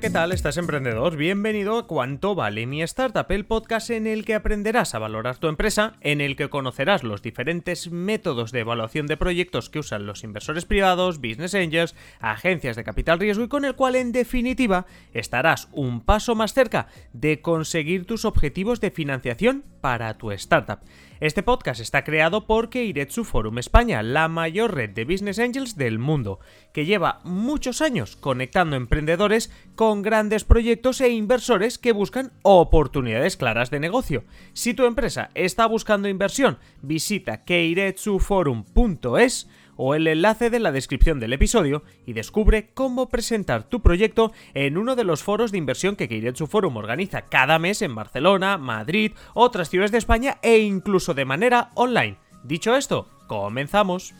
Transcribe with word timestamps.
¿qué 0.00 0.10
tal? 0.10 0.30
¿Estás 0.30 0.56
emprendedor? 0.58 1.16
Bienvenido 1.16 1.76
a 1.76 1.88
Cuánto 1.88 2.36
vale 2.36 2.66
mi 2.66 2.82
startup, 2.82 3.26
el 3.30 3.46
podcast 3.46 3.90
en 3.90 4.06
el 4.06 4.24
que 4.24 4.36
aprenderás 4.36 4.94
a 4.94 5.00
valorar 5.00 5.38
tu 5.38 5.48
empresa, 5.48 5.94
en 6.02 6.20
el 6.20 6.36
que 6.36 6.48
conocerás 6.48 7.02
los 7.02 7.20
diferentes 7.20 7.90
métodos 7.90 8.52
de 8.52 8.60
evaluación 8.60 9.08
de 9.08 9.16
proyectos 9.16 9.70
que 9.70 9.80
usan 9.80 10.06
los 10.06 10.22
inversores 10.22 10.66
privados, 10.66 11.18
business 11.18 11.54
angels, 11.56 11.96
agencias 12.20 12.76
de 12.76 12.84
capital 12.84 13.18
riesgo 13.18 13.42
y 13.42 13.48
con 13.48 13.64
el 13.64 13.74
cual 13.74 13.96
en 13.96 14.12
definitiva 14.12 14.86
estarás 15.14 15.68
un 15.72 16.00
paso 16.00 16.36
más 16.36 16.54
cerca 16.54 16.86
de 17.12 17.40
conseguir 17.40 18.06
tus 18.06 18.24
objetivos 18.24 18.80
de 18.80 18.92
financiación 18.92 19.64
para 19.80 20.14
tu 20.14 20.30
startup. 20.30 20.78
Este 21.20 21.42
podcast 21.42 21.80
está 21.80 22.04
creado 22.04 22.46
por 22.46 22.70
Keiretsu 22.70 23.24
Forum 23.24 23.58
España, 23.58 24.04
la 24.04 24.28
mayor 24.28 24.76
red 24.76 24.90
de 24.90 25.04
business 25.04 25.40
angels 25.40 25.76
del 25.76 25.98
mundo, 25.98 26.38
que 26.72 26.86
lleva 26.86 27.18
muchos 27.24 27.82
años 27.82 28.14
conectando 28.14 28.76
emprendedores 28.76 29.50
con 29.74 30.02
grandes 30.02 30.44
proyectos 30.44 31.00
e 31.00 31.10
inversores 31.10 31.76
que 31.76 31.90
buscan 31.90 32.30
oportunidades 32.42 33.36
claras 33.36 33.70
de 33.70 33.80
negocio. 33.80 34.22
Si 34.52 34.74
tu 34.74 34.84
empresa 34.84 35.30
está 35.34 35.66
buscando 35.66 36.08
inversión, 36.08 36.58
visita 36.82 37.42
keiretsuforum.es 37.42 39.48
o 39.78 39.94
el 39.94 40.06
enlace 40.06 40.50
de 40.50 40.58
la 40.58 40.72
descripción 40.72 41.20
del 41.20 41.32
episodio 41.32 41.82
y 42.04 42.12
descubre 42.12 42.68
cómo 42.74 43.08
presentar 43.08 43.62
tu 43.62 43.80
proyecto 43.80 44.32
en 44.52 44.76
uno 44.76 44.96
de 44.96 45.04
los 45.04 45.22
foros 45.22 45.52
de 45.52 45.58
inversión 45.58 45.96
que 45.96 46.08
Keiretsu 46.08 46.46
Forum 46.46 46.76
organiza 46.76 47.22
cada 47.22 47.58
mes 47.58 47.80
en 47.80 47.94
Barcelona, 47.94 48.58
Madrid, 48.58 49.12
otras 49.32 49.70
ciudades 49.70 49.92
de 49.92 49.98
España 49.98 50.38
e 50.42 50.58
incluso 50.58 51.14
de 51.14 51.24
manera 51.24 51.70
online. 51.74 52.18
Dicho 52.42 52.76
esto, 52.76 53.08
comenzamos. 53.28 54.14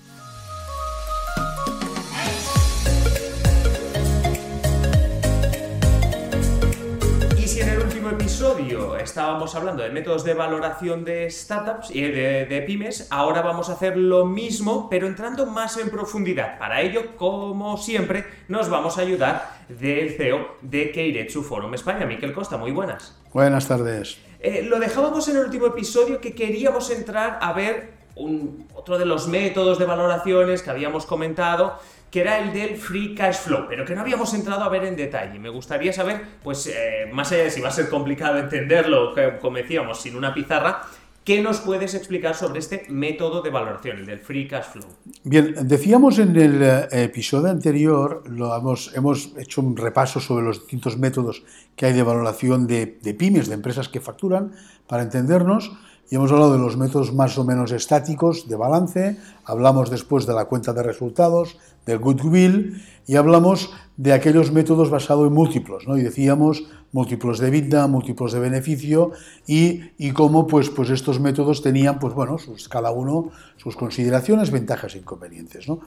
Estábamos 8.99 9.55
hablando 9.55 9.83
de 9.83 9.91
métodos 9.91 10.25
de 10.25 10.35
valoración 10.35 11.05
de 11.05 11.31
startups 11.31 11.91
y 11.91 12.03
de, 12.03 12.65
pymes, 12.67 13.07
ahora 13.11 13.43
vamos 13.43 13.71
a 13.71 13.73
hacer 13.73 13.97
lo 13.97 14.27
mismo, 14.27 14.89
pero 14.89 15.07
entrando 15.07 15.47
más 15.47 15.77
en 15.77 15.91
profundidad. 15.91 16.59
Para 16.59 16.81
ello, 16.81 17.17
como 17.17 17.77
siempre, 17.77 18.25
nos 18.49 18.69
vamos 18.69 18.99
a 18.99 19.03
ayudar 19.03 19.59
del 19.69 20.17
CEO 20.17 20.57
de 20.63 20.91
Keiretsu 20.93 21.43
Forum 21.43 21.75
España, 21.75 22.07
Miquel 22.07 22.33
Costa. 22.33 22.57
Muy 22.57 22.73
buenas. 22.73 23.17
Buenas 23.33 23.69
tardes. 23.69 24.19
Eh, 24.41 24.63
lo 24.63 24.79
dejábamos 24.79 25.29
en 25.29 25.37
el 25.37 25.45
último 25.45 25.67
episodio 25.67 26.21
que 26.21 26.35
queríamos 26.35 26.91
entrar 26.91 27.39
a 27.41 27.53
ver 27.53 27.99
un, 28.17 28.67
otro 28.75 28.99
de 28.99 29.05
los 29.05 29.29
métodos 29.29 29.79
de 29.79 29.85
valoraciones 29.85 30.63
que 30.63 30.71
habíamos 30.71 31.07
comentado 31.07 31.79
que 32.11 32.21
era 32.21 32.39
el 32.39 32.53
del 32.53 32.77
free 32.77 33.15
cash 33.15 33.37
flow, 33.37 33.67
pero 33.69 33.85
que 33.85 33.95
no 33.95 34.01
habíamos 34.01 34.33
entrado 34.35 34.63
a 34.63 34.69
ver 34.69 34.85
en 34.85 34.97
detalle. 34.97 35.39
Me 35.39 35.49
gustaría 35.49 35.93
saber, 35.93 36.23
pues, 36.43 36.67
eh, 36.67 37.09
más 37.13 37.31
allá 37.33 37.45
de 37.45 37.51
si 37.51 37.61
va 37.61 37.69
a 37.69 37.73
ser 37.73 37.89
complicado 37.89 38.39
entenderlo, 38.39 39.15
como 39.41 39.59
decíamos, 39.59 40.01
sin 40.01 40.17
una 40.17 40.33
pizarra, 40.33 40.83
¿Qué 41.29 41.43
nos 41.43 41.61
puedes 41.61 41.93
explicar 41.93 42.35
sobre 42.35 42.59
este 42.59 42.87
método 42.89 43.43
de 43.43 43.51
valoración, 43.51 43.99
el 43.99 44.07
del 44.07 44.19
free 44.19 44.49
cash 44.49 44.65
flow? 44.73 44.87
Bien, 45.25 45.55
decíamos 45.69 46.19
en 46.19 46.35
el 46.35 46.63
eh, 46.63 46.89
episodio 46.91 47.51
anterior, 47.51 48.23
lo 48.27 48.57
hemos, 48.57 49.37
hecho 49.37 49.61
un 49.61 49.77
repaso 49.77 50.21
sobre 50.21 50.47
los 50.47 50.61
distintos 50.61 50.97
métodos 50.97 51.43
que 51.77 51.85
hay 51.85 51.93
de 51.93 52.03
valoración 52.03 52.67
de, 52.67 52.99
de 53.03 53.13
pymes, 53.13 53.49
de 53.49 53.57
empresas 53.57 53.91
que 53.91 54.01
facturan, 54.01 54.53
para 54.87 55.03
entendernos. 55.03 55.71
Y 56.11 56.15
hemos 56.15 56.33
hablado 56.33 56.55
de 56.55 56.59
los 56.59 56.77
métodos 56.77 57.13
más 57.13 57.37
o 57.37 57.45
menos 57.45 57.71
estáticos 57.71 58.49
de 58.49 58.57
balance, 58.57 59.19
hablamos 59.45 59.91
después 59.91 60.27
de 60.27 60.33
la 60.33 60.47
cuenta 60.47 60.73
de 60.73 60.83
resultados, 60.83 61.59
del 61.85 61.99
goodwill, 61.99 62.83
y 63.07 63.17
hablamos 63.17 63.71
de 63.97 64.13
aquellos 64.13 64.51
métodos 64.51 64.91
basados 64.91 65.27
en 65.27 65.35
múltiplos, 65.35 65.87
¿no? 65.87 65.99
Y 65.99 66.03
decíamos 66.03 66.65
múltiplos 66.93 67.39
de 67.39 67.51
vida, 67.51 67.87
múltiplos 67.87 68.33
de 68.33 68.41
beneficio, 68.41 69.13
y, 69.47 69.83
y 69.99 70.13
cómo 70.13 70.47
pues, 70.47 70.71
pues 70.71 70.89
estos 70.89 71.21
métodos 71.21 71.63
tenían, 71.63 71.99
pues 71.99 72.15
bueno, 72.15 72.39
sus, 72.39 72.69
cada 72.69 72.91
uno 72.91 73.31
sus 73.57 73.77
consideraciones, 73.77 74.51
ventajas 74.51 74.95
e 74.95 74.99
inconvenientes. 74.99 75.69
¿no? 75.69 75.81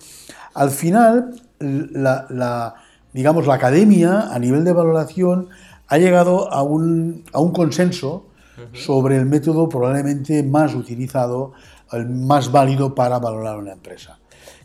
Al 0.53 0.69
final, 0.69 1.41
la, 1.59 2.75
digamos, 3.13 3.47
la 3.47 3.56
academia, 3.56 4.31
a 4.31 4.38
nivel 4.38 4.63
de 4.63 4.74
valoración, 4.74 5.50
ha 5.88 5.97
llegado 5.97 6.51
a 6.53 6.62
un, 6.62 7.24
a 7.34 7.40
un 7.40 7.51
consenso 7.51 8.28
sobre 8.73 9.16
el 9.17 9.25
método 9.25 9.69
probablemente 9.69 10.44
más 10.44 10.75
utilizado, 10.75 11.53
el 11.91 12.07
más 12.09 12.51
válido 12.51 12.95
para 12.95 13.19
valorar 13.19 13.57
una 13.57 13.73
empresa, 13.73 14.19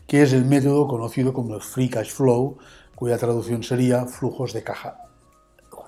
que 0.07 0.21
es 0.21 0.33
el 0.33 0.45
método 0.45 0.87
conocido 0.87 1.33
como 1.33 1.55
el 1.55 1.61
free 1.61 1.89
cash 1.89 2.11
flow, 2.11 2.57
cuya 2.95 3.17
traducción 3.17 3.63
sería 3.63 4.05
flujos 4.05 4.53
de 4.53 4.63
caja, 4.63 4.97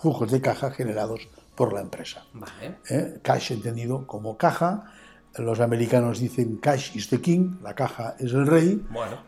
flujos 0.02 0.32
de 0.32 0.42
caja 0.42 0.72
generados 0.72 1.28
por 1.56 1.74
la 1.74 1.82
empresa. 1.82 2.24
¿Eh? 2.90 3.20
Cash 3.22 3.52
entendido 3.52 4.08
como 4.08 4.38
caja. 4.38 4.86
Los 5.38 5.60
americanos 5.60 6.20
dicen 6.20 6.56
cash 6.58 6.96
is 6.96 7.10
the 7.10 7.20
king, 7.20 7.58
la 7.62 7.76
caja 7.76 8.16
es 8.18 8.32
el 8.32 8.48
rey. 8.48 8.82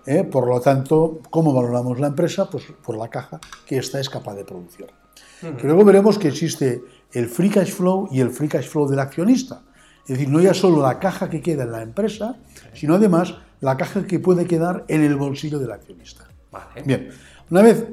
¿Eh? 0.06 0.24
Por 0.24 0.48
lo 0.48 0.62
tanto, 0.62 1.20
¿cómo 1.30 1.53
valoramos 1.53 2.00
la 2.00 2.08
empresa? 2.08 2.50
Pues 2.50 2.64
por 2.86 2.98
la 2.98 3.09
caja 3.09 3.40
que 3.66 3.78
ésta 3.78 4.00
es 4.00 4.09
capaz 4.09 4.36
de 4.36 4.46
producir. 4.46 4.88
Luego 5.62 5.84
veremos 5.84 6.18
que 6.18 6.30
existe 6.30 6.82
el 7.14 7.28
free 7.28 7.50
cash 7.50 7.72
flow 7.72 8.08
y 8.12 8.20
el 8.20 8.30
free 8.30 8.48
cash 8.48 8.68
flow 8.68 8.88
del 8.88 9.00
accionista. 9.00 9.64
Es 10.04 10.18
decir, 10.18 10.30
no 10.30 10.40
ya 10.42 10.54
solo 10.54 10.82
la 10.82 11.00
caja 11.00 11.30
que 11.30 11.42
queda 11.42 11.64
en 11.64 11.72
la 11.72 11.82
empresa, 11.82 12.38
sino 12.74 12.96
además 12.96 13.36
la 13.60 13.78
caja 13.78 14.06
que 14.06 14.20
puede 14.20 14.46
quedar 14.46 14.86
en 14.88 15.04
el 15.04 15.16
bolsillo 15.16 15.60
del 15.60 15.72
accionista. 15.72 16.26
Bien, 16.86 17.10
una 17.50 17.62
vez 17.62 17.86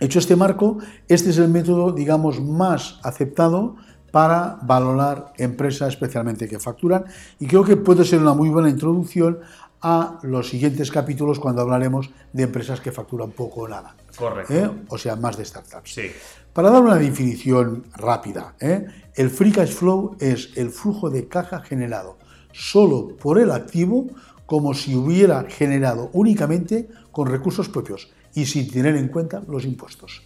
hecho 0.00 0.18
este 0.18 0.36
marco, 0.36 0.78
este 1.08 1.30
es 1.30 1.38
el 1.38 1.48
método, 1.48 1.92
digamos, 1.92 2.40
más 2.40 2.98
aceptado 3.02 3.76
para 4.10 4.58
valorar 4.62 5.32
empresas 5.36 5.90
especialmente 5.90 6.48
que 6.48 6.58
facturan 6.58 7.04
y 7.38 7.46
creo 7.46 7.64
que 7.64 7.76
puede 7.76 8.04
ser 8.04 8.20
una 8.20 8.32
muy 8.32 8.48
buena 8.48 8.70
introducción 8.70 9.40
a 9.82 10.18
los 10.22 10.48
siguientes 10.48 10.90
capítulos 10.90 11.38
cuando 11.38 11.62
hablaremos 11.62 12.10
de 12.32 12.44
empresas 12.44 12.80
que 12.80 12.92
facturan 12.92 13.30
poco 13.32 13.62
o 13.62 13.68
nada. 13.68 13.94
Correcto. 14.16 14.54
¿Eh? 14.54 14.70
O 14.88 14.96
sea, 14.96 15.16
más 15.16 15.36
de 15.36 15.44
startups. 15.44 15.92
Sí. 15.92 16.10
Para 16.56 16.70
dar 16.70 16.82
una 16.82 16.96
definición 16.96 17.84
rápida, 17.98 18.56
¿eh? 18.60 18.86
el 19.14 19.28
free 19.28 19.52
cash 19.52 19.72
flow 19.72 20.16
es 20.18 20.56
el 20.56 20.70
flujo 20.70 21.10
de 21.10 21.28
caja 21.28 21.60
generado 21.60 22.16
solo 22.50 23.14
por 23.18 23.38
el 23.38 23.50
activo 23.50 24.06
como 24.46 24.72
si 24.72 24.96
hubiera 24.96 25.44
generado 25.50 26.08
únicamente 26.14 26.88
con 27.12 27.28
recursos 27.28 27.68
propios 27.68 28.10
y 28.34 28.46
sin 28.46 28.70
tener 28.70 28.96
en 28.96 29.08
cuenta 29.08 29.42
los 29.46 29.66
impuestos. 29.66 30.22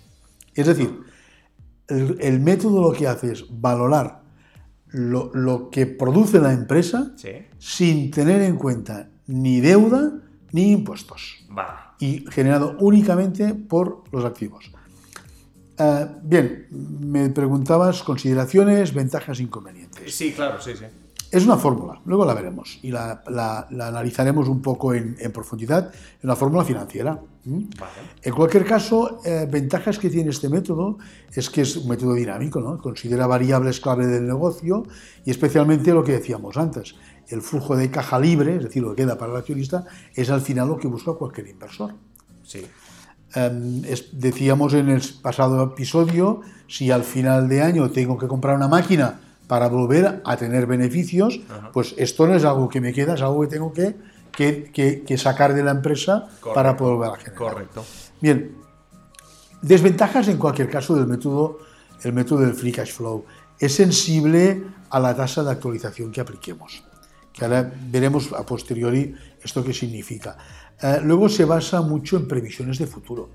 Es 0.55 0.69
decir, 0.69 1.01
el, 1.89 2.39
método 2.39 2.81
lo 2.81 2.93
que 2.93 3.09
hace 3.09 3.33
es 3.33 3.47
valorar 3.51 4.23
lo, 4.87 5.69
que 5.69 5.87
produce 5.87 6.39
la 6.39 6.53
empresa 6.53 7.13
sin 7.59 8.13
tener 8.13 8.41
en 8.43 8.55
cuenta 8.55 9.11
ni 9.27 9.61
deuda 9.61 10.13
ni 10.53 10.71
impuestos. 10.71 11.45
Y 11.99 12.25
generado 12.31 12.77
únicamente 12.79 13.53
por 13.53 14.05
los 14.13 14.25
activos. 14.25 14.71
Eh, 15.81 16.07
bien, 16.23 16.67
me 16.71 17.31
preguntabas 17.31 18.03
consideraciones, 18.03 18.93
ventajas, 18.93 19.41
inconvenientes. 19.41 20.15
Sí, 20.15 20.33
claro, 20.33 20.61
sí, 20.61 20.73
sí. 20.77 20.85
Es 21.31 21.45
una 21.45 21.57
fórmula, 21.57 22.01
luego 22.07 22.25
la 22.25 22.35
veremos 22.35 22.81
y 22.83 22.91
la, 22.91 23.23
analizaremos 23.71 24.49
un 24.49 24.61
poco 24.61 24.93
en, 24.93 25.15
profundidad. 25.33 25.91
Es 26.19 26.25
una 26.25 26.35
fórmula 26.35 26.65
financiera. 26.65 27.21
En 27.45 28.35
cualquier 28.35 28.65
caso, 28.65 29.21
eh, 29.25 29.47
ventajas 29.49 29.99
que 29.99 30.11
tiene 30.11 30.31
este 30.31 30.49
método 30.49 30.99
es 31.33 31.49
que 31.49 31.63
es 31.63 31.77
un 31.77 31.89
método 31.89 32.15
dinámico, 32.15 32.61
¿no? 32.61 32.79
considera 32.79 33.29
variables 33.29 33.81
clave 33.81 34.09
del 34.09 34.27
negocio 34.27 34.83
y 35.25 35.31
especialmente 35.31 35.93
lo 35.93 36.03
que 36.03 36.13
decíamos 36.13 36.57
antes, 36.57 36.97
el 37.29 37.43
flujo 37.43 37.77
de 37.77 37.91
caja 37.93 38.19
libre, 38.19 38.57
es 38.57 38.65
decir, 38.65 38.83
lo 38.83 38.91
que 38.91 39.05
queda 39.05 39.17
para 39.17 39.31
el 39.31 39.39
accionista, 39.39 39.85
es 40.13 40.31
al 40.31 40.41
final 40.41 40.67
lo 40.67 40.79
que 40.79 40.89
busca 40.89 41.13
cualquier 41.13 41.47
inversor. 41.47 41.95
Sí. 42.43 42.67
Em, 43.35 43.83
decíamos 44.13 44.75
en 44.75 44.89
el 44.89 45.03
pasado 45.23 45.63
episodio, 45.63 46.41
si 46.67 46.91
al 46.91 47.05
final 47.05 47.49
de 47.49 47.63
año 47.63 47.91
tengo 47.91 48.19
que 48.19 48.27
comprar 48.27 48.57
una 48.57 48.67
máquina 48.67 49.21
para 49.47 49.69
volver 49.69 50.21
a 50.25 50.37
tener 50.37 50.67
beneficios, 50.67 51.41
pues 51.73 51.95
esto 51.97 52.27
no 52.27 52.35
es 52.35 52.45
algo 52.45 52.69
que 52.69 52.81
me 52.81 52.93
queda, 52.93 53.15
es 53.15 53.23
algo 53.23 53.41
que 53.43 53.49
tengo 53.49 53.73
que, 53.73 53.95
que, 54.33 55.19
sacar 55.19 55.55
de 55.55 55.63
la 55.63 55.73
empresa 55.73 56.29
para 56.55 56.77
poder 56.77 56.95
volver 56.95 57.11
a 57.11 57.17
generar. 57.17 57.53
Correcto. 57.53 57.85
Bien, 58.21 58.57
desventajas 59.63 60.29
en 60.29 60.39
cualquier 60.39 60.69
caso 60.69 60.97
del 60.97 61.07
método, 61.07 61.59
el 62.03 62.13
método 62.13 62.41
del 62.41 62.55
free 62.55 62.73
cash 62.73 62.93
flow. 62.93 63.25
Es 63.59 63.75
sensible 63.75 64.63
a 64.89 64.99
la 64.99 65.15
tasa 65.15 65.45
de 65.45 65.51
actualización 65.51 66.11
que 66.11 66.21
apliquemos, 66.21 66.83
que 67.33 67.45
ahora 67.45 67.73
veremos 67.91 68.33
a 68.33 68.45
posteriori 68.45 69.15
esto 69.43 69.65
qué 69.65 69.73
significa. 69.73 70.37
Eh, 70.81 71.01
luego 71.03 71.29
se 71.29 71.45
basa 71.45 71.81
mucho 71.83 72.17
en 72.17 72.29
previsiones 72.29 72.79
de 72.79 72.87
futuro. 72.87 73.31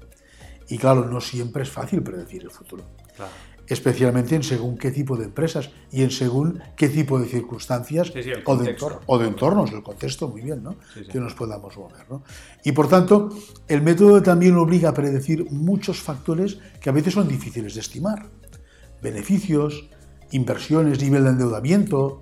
Y 0.69 0.77
claro, 0.77 1.05
no 1.05 1.21
siempre 1.21 1.63
es 1.63 1.69
fácil 1.69 2.01
predecir 2.01 2.43
el 2.43 2.51
futuro. 2.51 2.83
especialmente 3.67 4.35
en 4.35 4.43
según 4.43 4.77
qué 4.77 4.91
tipo 4.91 5.17
de 5.17 5.25
empresas 5.25 5.71
y 5.91 6.03
en 6.03 6.11
según 6.11 6.61
qué 6.77 6.87
tipo 6.87 7.17
de 7.19 7.25
circunstancias 7.25 8.11
Sí, 8.13 8.21
sí, 8.21 8.29
el 8.29 8.43
o, 8.45 8.55
de 8.57 8.77
o 9.07 9.17
de 9.17 9.27
entornos, 9.27 9.71
el 9.71 9.81
contexto, 9.81 10.27
muy 10.27 10.41
bien, 10.41 10.61
¿no? 10.61 10.75
Sí. 10.93 11.01
Que 11.11 11.19
nos 11.19 11.33
podamos 11.33 11.75
mover, 11.75 12.05
¿no? 12.07 12.21
Y 12.63 12.73
por 12.73 12.87
tanto, 12.87 13.29
el 13.67 13.81
método 13.81 14.21
también 14.21 14.55
obliga 14.55 14.89
a 14.89 14.93
predecir 14.93 15.49
muchos 15.49 15.99
factores 15.99 16.59
que 16.79 16.91
a 16.91 16.93
veces 16.93 17.15
son 17.15 17.27
difíciles 17.27 17.73
de 17.73 17.79
estimar. 17.79 18.27
Beneficios, 19.01 19.89
inversiones, 20.31 21.01
nivel 21.01 21.23
de 21.23 21.29
endeudamiento, 21.31 22.21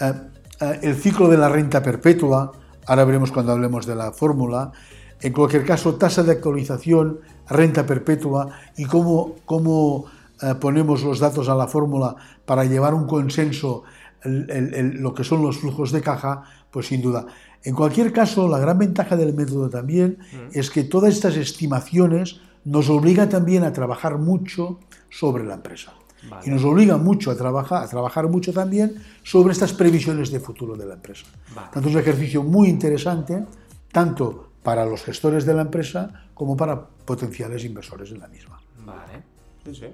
eh, 0.00 0.12
eh, 0.60 0.80
el 0.82 0.96
ciclo 0.96 1.28
de 1.28 1.38
la 1.38 1.48
renta 1.48 1.82
perpetua, 1.82 2.52
ahora 2.86 3.04
veremos 3.04 3.30
cuando 3.32 3.52
hablemos 3.52 3.86
de 3.86 3.94
la 3.94 4.12
fórmula, 4.12 4.72
en 5.20 5.32
cualquier 5.32 5.64
caso, 5.64 5.94
tasa 5.94 6.22
de 6.22 6.32
actualización, 6.32 7.20
renta 7.48 7.86
perpetua 7.86 8.48
y 8.76 8.84
cómo, 8.86 9.36
cómo 9.44 10.06
eh, 10.42 10.54
ponemos 10.56 11.02
los 11.04 11.20
datos 11.20 11.48
a 11.48 11.54
la 11.54 11.68
fórmula 11.68 12.16
para 12.44 12.64
llevar 12.64 12.94
un 12.94 13.06
consenso, 13.06 13.84
el- 14.24 14.50
el- 14.50 14.74
el- 14.74 14.90
lo 15.00 15.14
que 15.14 15.22
son 15.24 15.42
los 15.42 15.58
flujos 15.58 15.92
de 15.92 16.00
caja, 16.00 16.42
pues 16.70 16.86
sin 16.88 17.00
duda. 17.02 17.26
En 17.62 17.74
cualquier 17.76 18.12
caso, 18.12 18.48
la 18.48 18.58
gran 18.58 18.78
ventaja 18.78 19.16
del 19.16 19.34
método 19.34 19.70
también 19.70 20.18
es 20.52 20.70
que 20.70 20.82
todas 20.82 21.14
estas 21.14 21.36
estimaciones 21.36 22.40
nos 22.64 22.90
obligan 22.90 23.28
también 23.28 23.62
a 23.62 23.72
trabajar 23.72 24.18
mucho 24.18 24.80
sobre 25.10 25.44
la 25.44 25.54
empresa. 25.54 25.92
Vale. 26.30 26.42
Y 26.46 26.50
nos 26.50 26.64
obliga 26.64 26.96
mucho 26.98 27.30
a 27.30 27.36
trabajar, 27.36 27.82
a 27.84 27.88
trabajar 27.88 28.28
mucho 28.28 28.52
también 28.52 28.94
sobre 29.24 29.52
estas 29.52 29.72
previsiones 29.72 30.30
de 30.30 30.38
futuro 30.40 30.76
de 30.76 30.86
la 30.86 30.94
empresa. 30.94 31.26
Vale. 31.54 31.68
Tanto 31.72 31.88
es 31.88 31.94
un 31.94 32.00
ejercicio 32.00 32.42
muy 32.42 32.68
interesante, 32.68 33.44
tanto 33.90 34.50
para 34.62 34.86
los 34.86 35.02
gestores 35.02 35.44
de 35.44 35.54
la 35.54 35.62
empresa 35.62 36.26
como 36.34 36.56
para 36.56 36.80
potenciales 36.80 37.64
inversores 37.64 38.10
en 38.12 38.20
la 38.20 38.28
misma. 38.28 38.60
Vale. 38.84 39.22
Sí, 39.64 39.74
sí. 39.74 39.86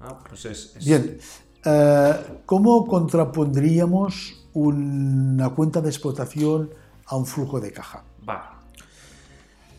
Ah, 0.00 0.18
pues 0.28 0.44
es, 0.46 0.74
es- 0.76 0.84
Bien, 0.84 1.18
eh, 1.64 2.14
¿cómo 2.44 2.86
contrapondríamos 2.86 4.44
una 4.54 5.48
cuenta 5.50 5.80
de 5.80 5.88
explotación 5.88 6.70
a 7.06 7.16
un 7.16 7.26
flujo 7.26 7.60
de 7.60 7.72
caja? 7.72 8.02
Vale. 8.24 8.40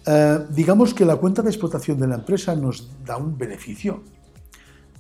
Eh, 0.06 0.40
digamos 0.52 0.94
que 0.94 1.04
la 1.06 1.18
cuenta 1.18 1.42
de 1.42 1.50
explotación 1.50 2.00
de 2.00 2.08
la 2.08 2.16
empresa 2.16 2.56
nos 2.56 2.90
da 3.04 3.18
un 3.18 3.38
beneficio. 3.38 4.04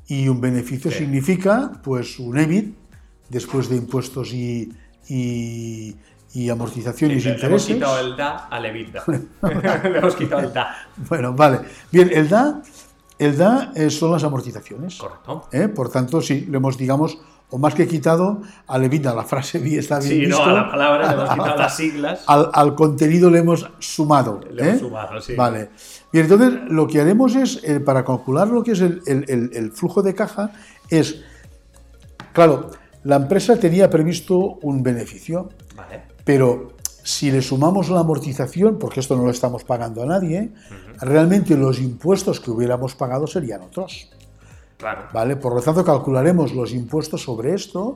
Y 0.08 0.28
un 0.30 0.40
beneficio 0.42 0.90
Sí. 0.92 1.00
significa 1.00 1.72
pues 1.84 2.18
un 2.20 2.38
EBIT 2.38 2.74
después 3.30 3.68
de 3.70 3.76
impuestos 3.76 4.32
y, 4.34 4.72
y, 5.10 5.96
y 6.34 6.50
amortizaciones 6.50 7.26
y 7.26 7.30
le 7.30 7.30
hemos 7.32 7.42
intereses. 7.44 7.74
quitado 7.76 8.00
el 8.00 8.16
da 8.16 8.48
al 8.50 8.66
EBITDA. 8.66 9.04
le 9.92 9.98
hemos 10.00 10.16
quitado 10.16 10.42
el 10.48 10.54
da. 10.54 10.76
Bueno, 11.10 11.34
vale. 11.34 11.60
Bien, 11.92 12.10
el 12.14 12.30
DA, 12.30 12.62
el 13.20 13.38
DA 13.38 13.72
eh, 13.76 13.90
son 13.90 14.12
las 14.12 14.24
amortizaciones. 14.24 14.96
Correcto. 14.98 15.48
¿eh? 15.52 15.68
Por 15.68 15.90
tanto, 15.90 16.22
sí, 16.22 16.46
le 16.50 16.58
hemos, 16.58 16.78
digamos, 16.78 17.18
o 17.50 17.58
más 17.58 17.74
que 17.74 17.88
quitado, 17.88 18.42
al 18.68 18.84
EBITDA, 18.84 19.14
la 19.16 19.24
frase 19.24 19.58
está 19.78 20.00
bien 20.00 20.10
Sí, 20.12 20.20
visto, 20.26 20.46
no, 20.46 20.52
a 20.52 20.54
la 20.54 20.70
palabra 20.70 21.08
le 21.08 21.14
hemos 21.14 21.30
quitado 21.34 21.56
las 21.58 21.76
siglas. 21.76 22.24
al, 22.28 22.50
al 22.54 22.76
contenido 22.76 23.30
le 23.30 23.40
hemos 23.40 23.70
sumado. 23.80 24.42
Le 24.52 24.64
hemos 24.64 24.76
¿eh? 24.76 24.80
sumado, 24.80 25.22
sí. 25.22 25.36
Vale. 25.36 25.70
Bien, 26.12 26.26
entonces 26.30 26.60
lo 26.70 26.88
que 26.88 27.02
haremos 27.02 27.36
es, 27.36 27.62
eh, 27.64 27.80
para 27.80 28.04
calcular 28.06 28.48
lo 28.50 28.64
que 28.64 28.72
es 28.74 28.82
el, 28.82 29.02
el- 29.08 29.26
el- 29.30 29.50
el 29.54 29.72
flujo 29.72 30.02
de 30.02 30.14
caja, 30.14 30.52
es, 30.90 31.22
claro, 32.34 32.70
la 33.04 33.16
empresa 33.18 33.58
tenía 33.58 33.90
previsto 33.90 34.38
un 34.62 34.84
beneficio, 34.84 35.50
Vale. 35.76 36.04
pero 36.24 36.74
si 37.08 37.32
le 37.32 37.42
sumamos 37.42 37.88
la 37.90 38.02
amortización, 38.02 38.78
porque 38.78 39.00
esto 39.00 39.16
no 39.16 39.24
lo 39.24 39.32
estamos 39.32 39.64
pagando 39.64 40.04
a 40.04 40.06
nadie, 40.06 40.52
realmente 41.00 41.56
los 41.56 41.80
impuestos 41.80 42.42
que 42.42 42.52
hubiéramos 42.52 42.96
pagado 42.96 43.28
serían 43.28 43.62
otros. 43.62 44.10
Claro. 44.76 45.06
¿vale? 45.14 45.38
Por 45.38 45.56
lo 45.56 45.62
tanto, 45.62 45.86
calcularemos 45.86 46.54
los 46.54 46.74
impuestos 46.74 47.24
sobre 47.24 47.54
esto 47.54 47.96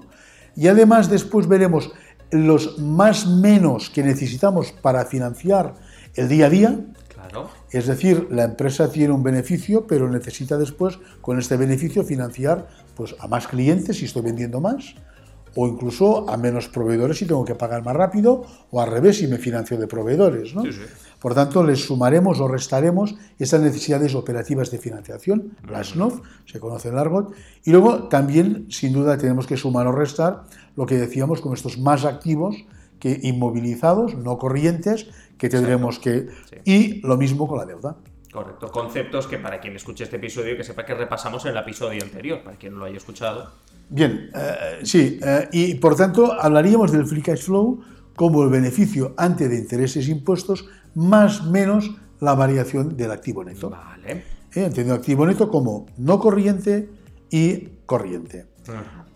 y 0.56 0.70
además 0.70 1.10
después 1.10 1.46
veremos 1.50 1.92
los 2.32 2.80
más 2.80 3.28
menos 3.28 3.90
que 3.90 4.02
necesitamos 4.02 4.72
para 4.72 5.04
financiar 5.04 5.74
el 6.16 6.30
día 6.30 6.46
a 6.46 6.50
día. 6.50 6.80
Claro. 7.14 7.50
Es 7.70 7.88
decir, 7.88 8.30
la 8.32 8.46
empresa 8.46 8.90
tiene 8.90 9.14
un 9.14 9.24
beneficio, 9.24 9.88
pero 9.88 10.10
necesita 10.10 10.58
después, 10.58 11.00
con 11.20 11.38
este 11.38 11.58
beneficio, 11.58 12.06
financiar 12.06 12.66
pues, 12.96 13.14
a 13.20 13.28
más 13.28 13.46
clientes 13.50 13.98
si 13.98 14.06
estoy 14.06 14.22
vendiendo 14.22 14.62
más, 14.62 14.96
o 15.56 15.68
incluso 15.68 16.30
a 16.30 16.38
menos 16.38 16.68
proveedores 16.68 17.18
si 17.18 17.26
tengo 17.26 17.44
que 17.46 17.56
pagar 17.56 17.84
más 17.84 17.96
rápido, 17.96 18.44
o 18.72 18.82
al 18.82 18.90
revés 18.90 19.18
si 19.18 19.28
me 19.28 19.38
financio 19.38 19.78
de 19.78 19.88
proveedores. 19.88 20.56
¿no? 20.56 20.64
Sí, 20.64 20.74
sí. 20.74 20.82
Por 21.20 21.36
tanto, 21.36 21.64
les 21.64 21.86
sumaremos 21.86 22.40
o 22.40 22.48
restaremos 22.48 23.16
estas 23.38 23.62
necesidades 23.62 24.16
operativas 24.16 24.72
de 24.72 24.80
financiación, 24.80 25.56
las 25.70 25.96
NOF, 25.96 26.22
se 26.46 26.60
conoce 26.60 26.90
en 26.90 26.98
argot, 26.98 27.32
y 27.64 27.72
luego 27.72 28.08
también, 28.08 28.66
sin 28.72 28.92
duda, 28.92 29.18
tenemos 29.18 29.46
que 29.46 29.56
sumar 29.56 29.86
o 29.86 29.92
restar 29.92 30.44
lo 30.76 30.88
que 30.88 30.98
decíamos 30.98 31.40
con 31.42 31.54
estos 31.54 31.78
más 31.78 32.06
activos 32.06 32.56
que 33.00 33.20
inmovilizados, 33.22 34.16
no 34.16 34.38
corrientes, 34.38 35.08
que 35.38 35.50
tendremos 35.50 36.00
que... 36.00 36.28
Sí. 36.50 36.56
Y 36.66 37.08
lo 37.08 37.18
mismo 37.18 37.48
con 37.48 37.60
la 37.60 37.66
deuda. 37.66 37.98
Correcto. 38.32 38.72
Conceptos 38.72 39.28
que 39.28 39.38
para 39.38 39.60
quien 39.60 39.76
escuche 39.76 40.06
este 40.06 40.16
episodio, 40.16 40.56
que 40.56 40.64
sepa 40.64 40.86
que 40.86 40.94
repasamos 40.94 41.46
en 41.46 41.52
el 41.52 41.58
episodio 41.58 42.02
anterior, 42.02 42.42
para 42.44 42.58
quien 42.58 42.74
no 42.74 42.80
lo 42.80 42.86
haya 42.86 42.98
escuchado. 42.98 43.52
Bien, 43.92 44.30
eh, 44.34 44.80
sí, 44.84 45.20
eh, 45.22 45.50
y 45.52 45.76
por 45.76 45.98
tanto 45.98 46.32
hablaríamos 46.32 46.94
del 46.94 47.06
free 47.06 47.22
cash 47.22 47.44
flow 47.44 47.82
como 48.16 48.42
el 48.44 48.50
beneficio 48.50 49.14
ante 49.18 49.50
de 49.50 49.58
intereses 49.58 50.08
e 50.08 50.12
impuestos 50.12 50.66
más 50.96 51.46
menos 51.46 51.92
la 52.22 52.34
variación 52.34 52.96
del 52.96 53.12
activo 53.12 53.44
neto. 53.44 53.70
Vale. 53.70 54.12
¿eh? 54.12 54.24
entendiendo 54.56 54.94
activo 54.94 55.26
neto 55.26 55.50
como 55.50 55.88
no 55.98 56.20
corriente 56.20 56.90
y 57.30 57.68
corriente. 57.86 58.46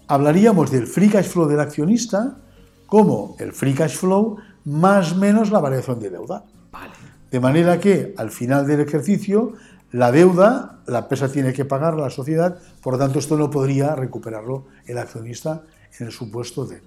Hablaríamos 0.07 0.71
del 0.71 0.87
free 0.87 1.09
cash 1.09 1.27
flow 1.27 1.47
del 1.47 1.61
accionista 1.61 2.37
como 2.85 3.37
el 3.39 3.53
free 3.53 3.73
cash 3.73 3.95
flow 3.95 4.37
más 4.65 5.15
menos 5.15 5.51
la 5.51 5.59
variación 5.59 6.01
de 6.01 6.09
deuda. 6.09 6.43
Vale. 6.71 6.91
De 7.31 7.39
manera 7.39 7.79
que 7.79 8.13
al 8.17 8.29
final 8.29 8.67
del 8.67 8.81
ejercicio 8.81 9.53
la 9.95 10.11
deuda 10.11 10.79
la 10.87 10.99
empresa 10.99 11.31
tiene 11.31 11.53
que 11.53 11.63
pagar 11.63 11.93
a 11.93 11.97
la 11.97 12.09
sociedad, 12.09 12.57
por 12.81 12.93
lo 12.93 12.99
tanto 12.99 13.19
esto 13.19 13.37
no 13.37 13.49
podría 13.49 13.95
recuperarlo 13.95 14.65
el 14.85 14.97
accionista 14.97 15.63
en 15.97 16.07
el 16.07 16.11
supuesto 16.11 16.65
de. 16.65 16.81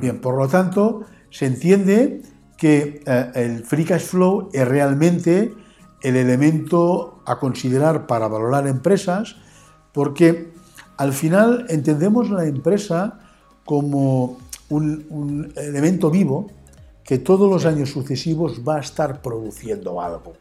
Bien, 0.00 0.20
por 0.20 0.36
lo 0.36 0.48
tanto 0.48 1.04
se 1.30 1.46
entiende 1.46 2.20
que 2.56 3.00
eh, 3.06 3.30
el 3.36 3.64
free 3.64 3.84
cash 3.84 4.02
flow 4.02 4.50
es 4.52 4.66
realmente 4.66 5.54
el 6.02 6.16
elemento 6.16 7.22
a 7.24 7.38
considerar 7.38 8.08
para 8.08 8.26
valorar 8.26 8.66
empresas, 8.66 9.36
porque 9.92 10.52
al 10.96 11.12
final 11.12 11.64
entendemos 11.68 12.28
la 12.28 12.44
empresa 12.44 13.20
como 13.64 14.38
un, 14.68 15.06
un 15.10 15.52
elemento 15.54 16.10
vivo 16.10 16.48
que 17.04 17.18
todos 17.18 17.48
los 17.48 17.64
años 17.64 17.90
sucesivos 17.90 18.62
va 18.68 18.78
a 18.78 18.80
estar 18.80 19.22
produciendo 19.22 20.02
algo, 20.02 20.34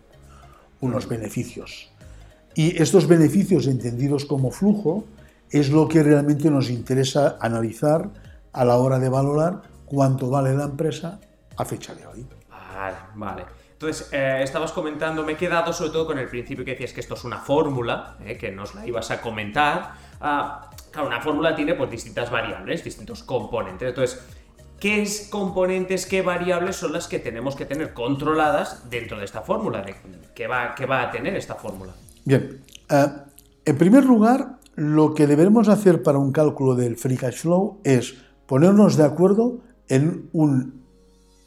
unos 0.81 1.07
beneficios. 1.07 1.91
Y 2.57 2.81
estos 2.81 3.05
beneficios 3.05 3.67
entendidos 3.67 4.25
como 4.25 4.49
flujo 4.49 5.05
es 5.51 5.69
lo 5.69 5.87
que 5.87 6.01
realmente 6.01 6.49
nos 6.49 6.71
interesa 6.71 7.37
analizar 7.39 8.09
a 8.51 8.65
la 8.65 8.77
hora 8.77 8.97
de 8.97 9.09
valorar 9.09 9.61
cuánto 9.85 10.31
vale 10.31 10.55
la 10.55 10.63
empresa 10.63 11.19
a 11.55 11.65
fecha 11.65 11.93
de 11.93 12.07
hoy. 12.07 12.25
Vale, 12.49 12.97
vale. 13.13 13.45
Entonces, 13.73 14.09
eh, 14.11 14.39
estabas 14.41 14.71
comentando, 14.71 15.23
me 15.23 15.33
he 15.33 15.35
quedado 15.35 15.71
sobre 15.71 15.91
todo 15.91 16.07
con 16.07 16.17
el 16.17 16.27
principio 16.27 16.65
que 16.65 16.71
decías 16.71 16.93
que 16.93 17.01
esto 17.01 17.13
es 17.13 17.23
una 17.25 17.37
fórmula, 17.37 18.17
eh, 18.25 18.39
que 18.39 18.51
nos 18.51 18.73
la 18.73 18.87
ibas 18.87 19.11
a 19.11 19.21
comentar. 19.21 19.91
Ah, 20.19 20.71
claro, 20.89 21.09
una 21.09 21.21
fórmula 21.21 21.55
tiene 21.55 21.75
pues 21.75 21.91
distintas 21.91 22.31
variables, 22.31 22.83
distintos 22.83 23.21
componentes. 23.21 23.89
Entonces, 23.89 24.25
¿qué 24.79 25.03
es 25.03 25.27
componentes, 25.29 26.07
qué 26.07 26.23
variables 26.23 26.75
son 26.75 26.91
las 26.91 27.07
que 27.07 27.19
tenemos 27.19 27.55
que 27.55 27.67
tener 27.67 27.93
controladas 27.93 28.89
dentro 28.89 29.19
de 29.19 29.25
esta 29.25 29.41
fórmula? 29.43 29.83
De, 29.83 29.95
¿qué, 30.33 30.47
va, 30.47 30.73
¿Qué 30.73 30.87
va 30.87 31.03
a 31.03 31.11
tener 31.11 31.35
esta 31.35 31.53
fórmula? 31.53 31.93
Bien, 32.27 32.59
eh, 32.89 33.07
en 33.63 33.77
primer 33.77 34.03
lugar, 34.03 34.57
lo 34.75 35.13
que 35.13 35.27
debemos 35.27 35.69
hacer 35.69 36.03
para 36.03 36.17
un 36.17 36.33
cálculo 36.33 36.75
del 36.75 36.97
free 36.97 37.15
cash 37.15 37.37
flow 37.39 37.77
es 37.85 38.15
ponernos 38.45 38.97
de 38.97 39.05
acuerdo 39.05 39.59
en 39.87 40.29
un- 40.33 40.83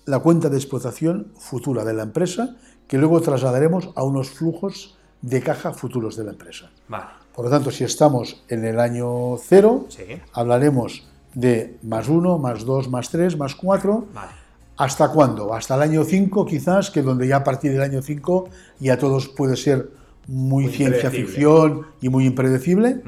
la 0.07 0.21
cuenta 0.21 0.49
de 0.49 0.57
explotación 0.57 1.33
futura 1.39 1.85
de 1.85 1.93
la 1.93 2.05
empresa 2.05 2.57
que 2.89 2.97
luego 2.97 3.21
trasladaremos 3.21 3.91
a 3.95 4.03
unos 4.05 4.31
flujos 4.31 4.97
de 5.21 5.43
caja 5.43 5.75
futuros 5.75 6.17
de 6.17 6.25
la 6.25 6.31
empresa. 6.31 6.71
Vale. 6.89 7.05
Por 7.35 7.45
lo 7.45 7.51
tanto, 7.51 7.71
si 7.71 7.85
estamos 7.85 8.43
en 8.49 8.65
el 8.65 8.81
año 8.81 9.37
cero, 9.37 9.85
Sí. 9.91 10.05
hablaremos 10.33 11.07
de 11.35 11.79
más 11.83 12.09
uno, 12.09 12.39
más 12.39 12.65
dos, 12.65 12.89
más 12.89 13.11
tres, 13.11 13.37
más 13.37 13.55
cuatro. 13.55 14.07
Vale. 14.15 14.33
¿Hasta 14.79 15.11
cuándo? 15.13 15.53
Hasta 15.53 15.75
el 15.75 15.83
año 15.83 16.05
5 16.05 16.47
quizás, 16.47 16.91
que 16.91 17.03
donde 17.03 17.29
ya 17.29 17.37
a 17.37 17.45
partir 17.45 17.71
del 17.71 17.83
año 17.83 18.01
5 18.01 18.49
ya 18.79 18.97
todos 18.99 19.29
puede 19.29 19.55
ser 19.59 19.91
muy, 20.27 20.65
Muy 20.65 20.73
ciencia 20.73 21.11
ficción 21.11 21.87
y 22.01 22.09
muy 22.09 22.27
impredecible. 22.27 23.03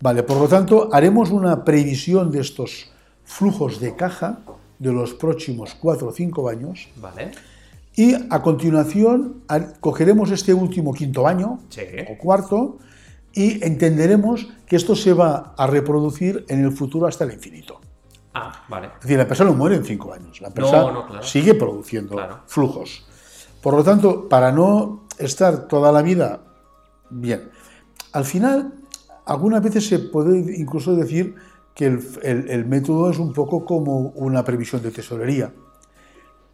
Vale, 0.00 0.22
por 0.22 0.38
lo 0.38 0.48
tanto, 0.48 0.88
haremos 0.92 1.30
una 1.30 1.64
previsión 1.64 2.30
de 2.30 2.40
estos 2.40 2.90
flujos 3.24 3.80
de 3.80 3.94
caja 3.94 4.40
de 4.78 4.92
los 4.92 5.12
próximos 5.14 5.74
4 5.80 6.08
o 6.08 6.12
5 6.12 6.48
años 6.48 6.88
Vale. 6.96 7.32
y 7.94 8.14
a 8.14 8.40
continuación 8.42 9.42
cogeremos 9.80 10.30
este 10.30 10.54
último 10.54 10.92
quinto 10.94 11.26
año 11.26 11.60
Sí. 11.68 11.82
o 12.10 12.16
cuarto 12.18 12.78
y 13.34 13.62
entenderemos 13.64 14.48
que 14.66 14.76
esto 14.76 14.96
se 14.96 15.12
va 15.12 15.54
a 15.56 15.66
reproducir 15.66 16.44
en 16.48 16.64
el 16.64 16.72
futuro 16.72 17.06
hasta 17.06 17.24
el 17.24 17.32
infinito. 17.32 17.78
Ah, 18.32 18.64
vale. 18.68 18.86
Es 18.96 19.02
decir, 19.02 19.16
la 19.16 19.22
empresa 19.24 19.44
no 19.44 19.52
muere 19.54 19.76
en 19.76 19.84
cinco 19.84 20.12
años, 20.12 20.40
la 20.40 20.48
empresa 20.48 20.80
No, 20.80 20.92
no, 20.92 21.06
claro. 21.06 21.22
sigue 21.22 21.54
produciendo 21.54 22.14
Claro. 22.14 22.40
flujos. 22.46 23.04
Por 23.62 23.74
lo 23.74 23.84
tanto, 23.84 24.28
para 24.28 24.50
no 24.50 24.99
estar 25.20 25.68
toda 25.68 25.92
la 25.92 26.02
vida 26.02 26.40
bien, 27.10 27.50
al 28.12 28.24
final, 28.24 28.72
algunas 29.26 29.62
veces 29.62 29.86
se 29.86 29.98
puede 29.98 30.56
incluso 30.58 30.96
decir 30.96 31.34
que 31.74 31.86
el, 31.86 32.00
el- 32.22 32.50
el 32.50 32.64
método 32.66 33.10
es 33.10 33.18
un 33.18 33.32
poco 33.32 33.64
como 33.64 33.98
una 34.16 34.44
previsión 34.44 34.82
de 34.82 34.90
tesorería, 34.90 35.52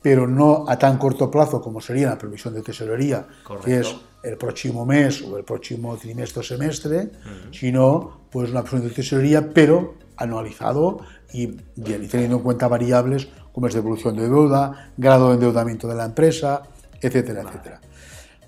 pero 0.02 0.26
no 0.26 0.64
a 0.68 0.78
tan 0.78 0.98
corto 0.98 1.30
plazo 1.30 1.60
como 1.60 1.80
sería 1.80 2.08
la 2.10 2.18
previsión 2.18 2.54
de 2.54 2.62
tesorería, 2.62 3.26
que 3.26 3.44
Correcto. 3.44 3.70
es 3.70 3.96
el 4.22 4.36
próximo 4.36 4.84
mes 4.86 5.22
o 5.22 5.36
el 5.38 5.44
próximo 5.44 5.96
trimestre 5.96 6.40
o 6.40 6.42
semestre, 6.42 7.10
sino 7.50 8.20
pues 8.30 8.50
una 8.50 8.62
previsión 8.62 8.88
de 8.88 8.94
tesorería, 8.94 9.50
pero 9.52 9.94
anualizado 10.16 10.98
y 11.32 11.46
bien, 11.76 12.04
y 12.04 12.08
teniendo 12.08 12.36
en 12.36 12.42
cuenta 12.42 12.68
variables 12.68 13.28
como 13.52 13.66
es 13.66 13.74
devolución 13.74 14.16
de 14.16 14.28
deuda, 14.28 14.92
grado 14.96 15.28
de 15.28 15.34
endeudamiento 15.34 15.88
de 15.88 15.94
la 15.94 16.04
empresa, 16.04 16.62
etcétera, 17.00 17.42
etcétera. 17.42 17.80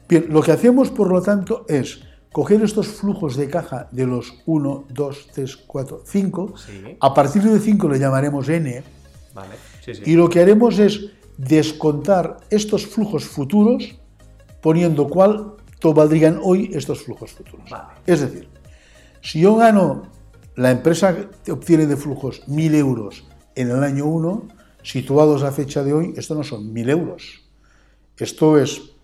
Bien, 0.08 0.26
lo 0.28 0.42
que 0.42 0.52
hacemos, 0.52 0.90
por 0.90 1.10
lo 1.10 1.20
tanto, 1.20 1.66
es 1.68 2.00
coger 2.32 2.62
estos 2.62 2.88
flujos 2.88 3.36
de 3.36 3.48
caja 3.48 3.88
de 3.90 4.06
los 4.06 4.42
1, 4.46 4.86
2, 4.88 5.28
3, 5.34 5.56
4, 5.56 6.02
5. 6.04 6.54
Sí. 6.56 6.96
A 7.00 7.12
partir 7.14 7.42
de 7.42 7.58
5 7.58 7.88
le 7.88 7.98
llamaremos 7.98 8.48
N. 8.48 8.82
Vale. 9.34 9.54
Sí, 9.84 9.94
sí. 9.94 10.02
Y 10.06 10.14
lo 10.14 10.28
que 10.28 10.40
haremos 10.40 10.78
es 10.78 11.10
descontar 11.36 12.38
estos 12.50 12.86
flujos 12.86 13.24
futuros 13.24 13.98
poniendo 14.60 15.08
cuánto 15.08 15.94
valdrían 15.94 16.40
hoy 16.42 16.70
estos 16.72 17.02
flujos 17.02 17.32
futuros. 17.32 17.68
Vale. 17.70 17.88
Es 18.06 18.20
decir, 18.20 18.48
si 19.20 19.40
yo 19.40 19.56
gano, 19.56 20.02
la 20.56 20.70
empresa 20.70 21.16
obtiene 21.50 21.86
de 21.86 21.96
flujos 21.96 22.46
1.000 22.48 22.74
euros 22.74 23.24
en 23.54 23.70
el 23.70 23.82
año 23.82 24.06
1, 24.06 24.48
situados 24.82 25.42
a 25.42 25.52
fecha 25.52 25.82
de 25.82 25.92
hoy, 25.92 26.14
esto 26.16 26.34
no 26.34 26.42
son 26.42 26.72
1.000 26.74 26.90
euros. 26.90 27.42
Esto 28.16 28.58
es 28.58 28.97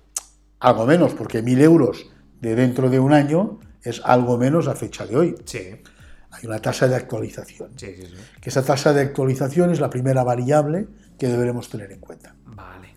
algo 0.64 0.86
menos, 0.86 1.12
porque 1.12 1.44
1.000 1.44 1.60
euros 1.60 2.06
de 2.40 2.54
dentro 2.54 2.88
de 2.88 2.98
un 2.98 3.12
año 3.12 3.60
es 3.82 4.00
algo 4.04 4.38
menos 4.38 4.66
a 4.66 4.74
fecha 4.74 5.06
de 5.06 5.16
hoy. 5.16 5.34
Sí. 5.44 5.76
Hay 6.30 6.46
una 6.46 6.58
tasa 6.58 6.88
de 6.88 6.96
actualización. 6.96 7.72
Sí, 7.76 7.94
sí, 7.94 8.06
sí. 8.06 8.14
Que 8.40 8.48
esa 8.48 8.62
tasa 8.64 8.94
de 8.94 9.02
actualización 9.02 9.70
es 9.70 9.78
la 9.78 9.90
primera 9.90 10.24
variable 10.24 10.88
que 11.18 11.28
deberemos 11.28 11.68
tener 11.68 11.92
en 11.92 12.00
cuenta. 12.00 12.34
Vale. 12.46 12.94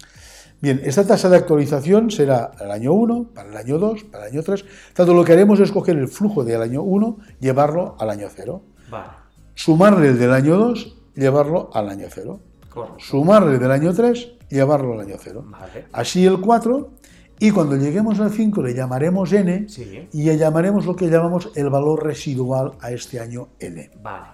Bien, 0.61 0.81
esta 0.83 1.05
tasa 1.05 1.29
de 1.29 1.35
actualización 1.35 2.09
será 2.09 2.51
el 2.59 2.71
año 2.71 2.93
1, 2.93 3.31
para 3.35 3.49
el 3.49 3.57
año 3.57 3.77
2, 3.77 4.05
para 4.05 4.25
el 4.25 4.31
año 4.31 4.43
3. 4.43 4.65
Tanto 4.93 5.13
lo 5.13 5.25
que 5.25 5.33
haremos 5.33 5.59
es 5.59 5.71
coger 5.71 5.97
el 5.97 6.07
flujo 6.07 6.45
del 6.45 6.61
año 6.61 6.81
1, 6.81 7.17
llevarlo 7.41 7.97
al 7.99 8.09
año 8.09 8.27
0. 8.33 8.63
Vale. 8.89 9.09
Sumarle 9.53 10.07
el 10.07 10.17
del 10.17 10.31
año 10.31 10.57
2, 10.57 10.95
llevarlo 11.15 11.69
al 11.73 11.89
año 11.89 12.07
0. 12.09 12.39
Correcto. 12.69 12.95
Sumarle 12.99 13.55
el 13.55 13.59
del 13.59 13.71
año 13.71 13.93
3, 13.93 14.29
llevarlo 14.49 14.93
al 14.93 15.01
año 15.01 15.15
0. 15.19 15.43
Vale. 15.47 15.87
Así 15.91 16.25
el 16.25 16.39
4, 16.39 16.96
y 17.39 17.51
cuando 17.51 17.75
lleguemos 17.77 18.19
al 18.19 18.31
5 18.31 18.61
le 18.63 18.73
llamaremos 18.73 19.31
n 19.33 19.67
Sí. 19.69 20.07
y 20.11 20.23
le 20.23 20.37
llamaremos 20.37 20.85
lo 20.85 20.95
que 20.95 21.07
llamamos 21.09 21.51
el 21.55 21.69
valor 21.69 22.03
residual 22.05 22.73
a 22.81 22.91
este 22.91 23.19
año 23.19 23.49
n. 23.59 23.91
Vale. 24.01 24.27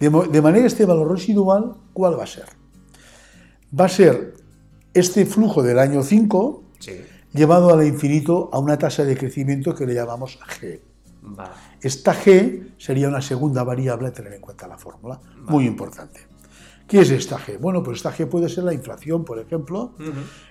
De, 0.00 0.08
de 0.08 0.42
manera 0.42 0.66
este 0.66 0.84
valor 0.86 1.10
residual, 1.12 1.74
¿cuál 1.92 2.18
va 2.18 2.24
a 2.24 2.26
ser? 2.26 2.46
Va 3.78 3.84
a 3.84 3.88
ser 3.88 4.34
este 4.94 5.24
flujo 5.26 5.62
del 5.62 5.78
año 5.78 6.02
5 6.02 6.64
Sí. 6.80 7.00
llevado 7.32 7.72
al 7.72 7.86
infinito 7.86 8.50
a 8.52 8.58
una 8.58 8.76
tasa 8.76 9.04
de 9.04 9.16
crecimiento 9.16 9.74
que 9.74 9.86
le 9.86 9.94
llamamos 9.94 10.38
g. 10.60 10.80
Vale. 11.22 11.50
Esta 11.80 12.12
g 12.14 12.72
sería 12.78 13.06
una 13.08 13.22
segunda 13.22 13.62
variable 13.62 14.08
a 14.08 14.12
tener 14.12 14.32
en 14.32 14.40
cuenta 14.40 14.64
en 14.64 14.70
la 14.70 14.78
fórmula, 14.78 15.20
muy 15.46 15.66
importante. 15.66 16.20
¿Qué 16.92 17.00
es 17.00 17.10
esta 17.10 17.38
g? 17.38 17.56
Bueno, 17.58 17.82
pues 17.82 17.96
esta 17.96 18.12
g 18.12 18.26
puede 18.28 18.50
ser 18.50 18.64
la 18.64 18.74
inflación, 18.74 19.24
por 19.24 19.38
ejemplo. 19.38 19.94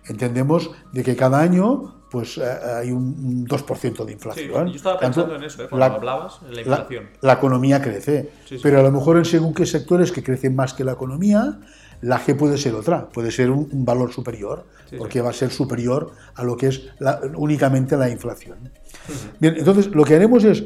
Entendemos 0.08 0.72
de 0.92 1.04
que 1.04 1.16
cada 1.16 1.40
año 1.40 2.02
pues, 2.10 2.40
eh, 2.40 2.42
hay 2.80 2.92
un 2.92 3.04
un 3.24 3.46
2% 3.48 4.04
de 4.04 4.06
Sí, 4.08 4.14
inflación. 4.14 4.68
yo 4.70 4.76
estaba 4.76 4.98
Tanto, 5.00 5.22
pensando 5.22 5.36
en 5.36 5.44
eso, 5.44 5.64
¿eh? 5.64 5.68
cuando 5.70 5.98
hablabas, 5.98 6.40
en 6.42 6.48
la 6.48 6.54
la- 6.56 6.62
inflación. 6.62 7.10
La, 7.22 7.34
economía 7.34 7.80
crece, 7.80 8.32
Sí, 8.46 8.56
sí. 8.58 8.60
pero 8.64 8.80
a 8.80 8.82
lo 8.82 8.92
mejor 8.92 9.18
en 9.18 9.26
según 9.26 9.54
qué 9.54 9.68
sectores 9.68 10.12
que 10.12 10.24
crecen 10.24 10.56
más 10.56 10.74
que 10.74 10.84
la 10.84 10.94
economía, 10.94 11.60
la 12.02 12.20
G 12.20 12.36
puede 12.36 12.58
ser 12.58 12.74
otra, 12.74 13.08
puede 13.10 13.30
ser 13.30 13.52
un, 13.52 13.70
un 13.72 13.86
valor 13.86 14.12
superior, 14.12 14.66
porque 14.98 15.22
va 15.22 15.30
a 15.30 15.34
ser 15.34 15.52
superior 15.52 16.12
a 16.34 16.44
lo 16.44 16.58
que 16.58 16.68
es 16.70 16.82
la- 16.98 17.22
únicamente 17.38 17.96
la 17.98 18.10
inflación. 18.10 18.58
Bien, 19.40 19.54
entonces 19.60 19.88
lo 19.94 20.04
que 20.04 20.16
haremos 20.16 20.44
es 20.44 20.64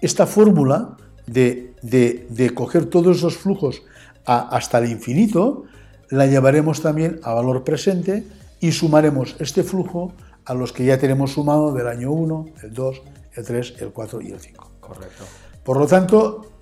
esta 0.00 0.24
fórmula 0.26 0.96
de, 1.26 1.74
de- 1.82 2.28
de 2.30 2.50
coger 2.54 2.86
todos 2.86 3.16
esos 3.18 3.36
flujos 3.36 3.82
a- 4.28 4.48
hasta 4.56 4.78
el 4.78 4.90
infinito, 4.90 5.64
la 6.10 6.26
llevaremos 6.26 6.80
también 6.82 7.18
a 7.24 7.34
valor 7.34 7.64
presente 7.64 8.24
y 8.60 8.70
sumaremos 8.72 9.34
este 9.40 9.62
flujo 9.64 10.12
a 10.44 10.54
los 10.54 10.72
que 10.72 10.84
ya 10.84 10.98
tenemos 10.98 11.32
sumado 11.32 11.72
del 11.72 11.88
año 11.88 12.12
1, 12.12 12.46
el 12.62 12.72
2, 12.72 13.02
el 13.34 13.44
3, 13.44 13.74
el 13.80 13.90
4 13.92 14.20
y 14.22 14.30
el 14.30 14.40
5. 14.40 14.70
Correcto. 14.80 15.24
Por 15.64 15.76
lo 15.78 15.86
tanto, 15.86 16.52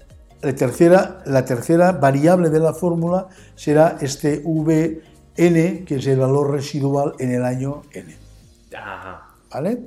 la 0.43 0.55
tercera, 0.55 1.23
la 1.27 1.45
tercera 1.45 1.93
variable 1.93 2.51
de 2.51 2.59
la 2.59 2.73
fórmula 2.75 3.29
será 3.55 3.97
este 4.01 4.43
Vn, 4.45 5.85
que 5.85 5.97
es 5.97 6.07
el 6.07 6.19
valor 6.19 6.51
residual 6.51 7.15
en 7.19 7.33
el 7.33 7.45
año 7.45 7.83
n. 7.93 8.17
Ajá. 8.77 9.29
¿Vale? 9.53 9.85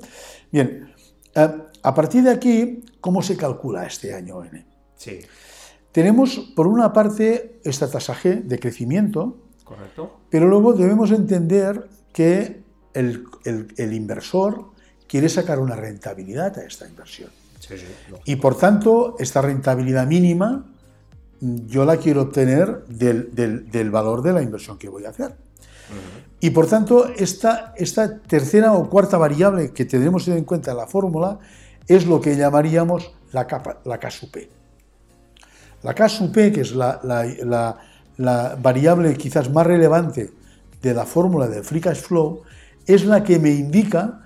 Bien, 0.52 0.94
eh, 1.36 1.50
a 1.84 1.94
partir 1.94 2.24
de 2.24 2.32
aquí, 2.32 2.84
¿cómo 3.02 3.22
se 3.22 3.36
calcula 3.38 3.86
este 3.86 4.14
año 4.14 4.44
n? 4.44 4.66
Sí. 4.96 5.20
Tenemos, 5.92 6.38
por 6.56 6.68
una 6.68 6.94
parte, 6.94 7.60
esta 7.64 7.90
tasa 7.90 8.14
G 8.16 8.44
de 8.44 8.60
crecimiento, 8.60 9.38
Correcto. 9.64 10.20
pero 10.30 10.48
luego 10.48 10.74
debemos 10.74 11.12
entender 11.12 11.88
que 12.14 12.62
el, 12.94 13.26
el- 13.46 13.74
el 13.78 13.94
inversor 13.94 14.66
quiere 15.08 15.30
sacar 15.30 15.60
una 15.60 15.76
rentabilidad 15.76 16.58
a 16.60 16.64
esta 16.64 16.88
inversión. 16.88 17.30
Sí, 17.60 17.78
sí. 17.78 17.86
no. 18.12 18.18
Y 18.26 18.36
por 18.38 18.56
tanto, 18.58 19.16
esta 19.20 19.42
rentabilidad 19.42 20.06
mínima 20.08 20.66
mm, 21.42 21.66
yo 21.68 21.86
la 21.86 21.98
quiero 21.98 22.22
obtener 22.24 22.86
del, 22.88 23.34
del- 23.34 23.70
del 23.72 23.90
valor 23.92 24.22
de 24.22 24.34
la 24.34 24.42
inversión 24.42 24.78
que 24.78 24.90
voy 24.90 25.06
a 25.06 25.10
hacer. 25.10 25.36
Y 26.40 26.52
por 26.52 26.68
tanto, 26.68 27.08
esta, 27.18 27.74
esta 27.76 28.20
tercera 28.20 28.74
o 28.74 28.88
cuarta 28.90 29.18
variable 29.18 29.72
que 29.72 29.86
tendremos 29.86 30.28
en 30.28 30.44
cuenta 30.46 30.72
en 30.72 30.78
la 30.78 30.86
fórmula 30.88 31.40
es 31.88 32.06
lo 32.06 32.22
que 32.22 32.36
llamaríamos 32.38 33.12
la, 33.32 33.48
capa, 33.48 33.80
la 33.86 34.00
K 34.00 34.12
sub 34.12 34.30
P. 34.32 34.50
La 35.84 35.94
K 35.94 36.10
sub 36.10 36.32
P, 36.32 36.52
que 36.52 36.62
es 36.62 36.74
la, 36.74 37.00
la- 37.04 37.26
la- 37.44 37.78
la 38.18 38.58
variable 38.62 39.16
quizás 39.16 39.50
más 39.50 39.66
relevante 39.66 40.32
de 40.82 40.94
la 40.94 41.06
fórmula 41.06 41.48
del 41.48 41.64
free 41.64 41.80
cash 41.82 42.02
flow, 42.02 42.42
es 42.86 43.06
la 43.06 43.24
que 43.24 43.40
me 43.40 43.52
indica 43.52 44.22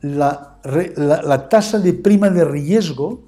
la, 0.00 0.58
la- 0.96 1.48
tasa 1.48 1.78
de 1.78 1.92
prima 1.92 2.30
de 2.30 2.44
riesgo 2.44 3.22